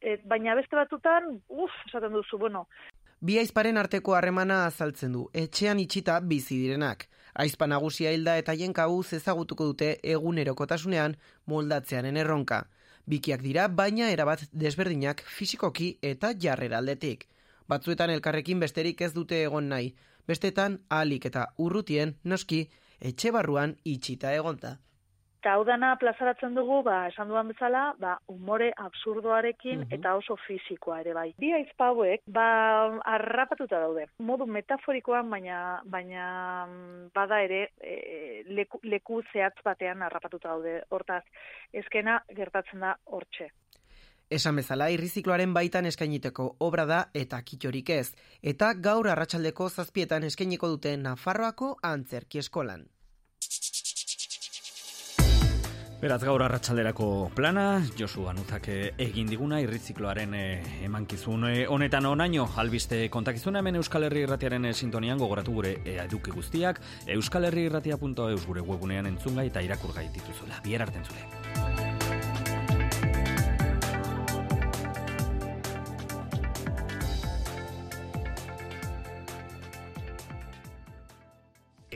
e, 0.00 0.16
baina 0.24 0.56
beste 0.56 0.78
batzutan, 0.78 1.34
uf, 1.48 1.82
esaten 1.90 2.16
duzu, 2.16 2.40
bueno, 2.40 2.64
Bi 3.26 3.38
aizparen 3.40 3.80
arteko 3.80 4.12
harremana 4.12 4.66
azaltzen 4.66 5.14
du, 5.16 5.22
etxean 5.32 5.78
itxita 5.80 6.18
bizi 6.20 6.58
direnak. 6.60 7.06
Aizpa 7.36 7.66
nagusia 7.68 8.12
hilda 8.16 8.38
eta 8.40 8.54
jen 8.56 8.72
kabuz 8.72 9.12
ezagutuko 9.12 9.66
dute 9.70 9.88
egunerokotasunean 10.14 11.16
moldatzearen 11.52 12.16
erronka. 12.16 12.62
Bikiak 13.06 13.42
dira, 13.44 13.66
baina 13.68 14.08
erabat 14.10 14.46
desberdinak 14.52 15.20
fisikoki 15.38 15.90
eta 16.02 16.32
jarrera 16.44 16.78
aldetik. 16.80 17.26
Batzuetan 17.68 18.10
elkarrekin 18.14 18.62
besterik 18.64 19.02
ez 19.04 19.12
dute 19.12 19.42
egon 19.42 19.68
nahi, 19.68 19.92
bestetan 20.26 20.80
ahalik 20.88 21.28
eta 21.28 21.44
urrutien 21.58 22.16
noski 22.24 22.62
etxe 23.00 23.34
barruan 23.36 23.76
itxita 23.84 24.32
egonta. 24.34 24.78
Eta 25.46 25.52
hau 25.54 25.62
dana 25.62 25.92
plazaratzen 25.94 26.56
dugu, 26.58 26.80
ba, 26.82 27.04
esan 27.06 27.28
duan 27.30 27.46
bezala, 27.46 27.94
ba, 28.02 28.16
umore 28.26 28.72
absurdoarekin 28.82 29.84
Mhm. 29.84 29.92
eta 29.94 30.16
oso 30.16 30.34
fisikoa 30.44 31.00
ere 31.02 31.12
bai. 31.14 31.34
Bi 31.38 31.52
aizpauek, 31.52 32.22
ba, 32.26 32.98
harrapatuta 33.04 33.78
daude. 33.78 34.08
Modu 34.18 34.44
metaforikoan, 34.46 35.30
baina, 35.30 35.82
baina 35.84 36.66
mm, 36.66 37.10
bada 37.14 37.38
ere 37.44 37.70
e, 37.80 38.42
leku, 38.48 38.80
leku 38.82 39.22
zehatz 39.32 39.62
batean 39.62 40.02
harrapatuta 40.02 40.48
daude. 40.48 40.82
Hortaz, 40.90 41.22
ezkena 41.72 42.24
gertatzen 42.34 42.80
da 42.80 42.96
hortxe. 43.04 43.52
Esan 44.28 44.56
bezala, 44.56 44.90
irrizikloaren 44.90 45.54
baitan 45.54 45.86
eskainiteko 45.86 46.56
obra 46.58 46.86
da 46.86 47.04
eta 47.14 47.38
kitxorik 47.42 47.90
ez, 47.90 48.16
eta 48.42 48.74
gaur 48.74 49.06
arratsaldeko 49.06 49.68
zazpietan 49.68 50.24
eskainiko 50.24 50.66
dute 50.66 50.96
Nafarroako 50.96 51.76
antzerki 51.84 52.38
eskolan. 52.38 52.88
Beraz 55.96 56.18
gaur 56.20 56.42
arratsalderako 56.44 57.06
plana, 57.32 57.80
Josu 57.96 58.26
Anuzak 58.28 58.66
egin 58.68 59.30
diguna 59.30 59.62
irrizikloaren 59.64 60.34
eh, 60.36 60.82
emankizun 60.84 61.46
eh, 61.48 61.62
honetan 61.72 62.04
onaino 62.04 62.44
albiste 62.60 62.98
kontakizuna 63.08 63.62
hemen 63.62 63.80
Euskal 63.80 64.04
Herri 64.04 64.26
Irratiaren 64.26 64.68
eh, 64.68 64.74
sintonian 64.76 65.16
gogoratu 65.16 65.54
gure 65.56 65.72
eh, 65.86 65.96
eduki 66.04 66.36
guztiak 66.36 66.82
euskalherriirratia.eus 67.16 68.44
gure 68.44 68.60
webunean 68.68 69.08
entzungai 69.08 69.46
eta 69.48 69.64
irakurgai 69.64 70.10
dituzuela. 70.12 70.60
Bier 70.66 70.84
arten 70.84 71.08
zule. 71.08 71.24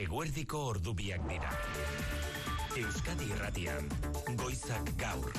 Eguerdiko 0.01 0.65
ordubiak 0.73 1.29
dira. 1.29 1.53
Euskadi 2.71 3.25
Irratian, 3.27 3.89
Goizak 4.39 4.93
Gaur. 4.95 5.33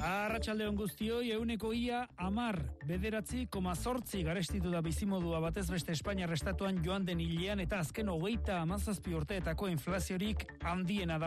Arratxalde 0.00 0.64
on 0.68 0.76
guztioi, 0.76 1.30
euneko 1.32 1.72
ia 1.76 2.06
amar, 2.16 2.56
bederatzi, 2.88 3.46
koma 3.52 3.74
zortzi 3.76 4.22
garestitu 4.24 4.72
da 4.72 4.80
bizimodua 4.84 5.40
batez 5.44 5.66
beste 5.68 5.92
Espainiar 5.92 6.32
estatuan 6.32 6.80
joan 6.84 7.04
den 7.04 7.20
hilean 7.20 7.60
eta 7.60 7.78
azken 7.84 8.08
hogeita 8.08 8.62
amazazpi 8.62 9.12
urteetako 9.16 9.68
inflaziorik 9.72 10.44
handiena 10.64 11.18
da. 11.18 11.22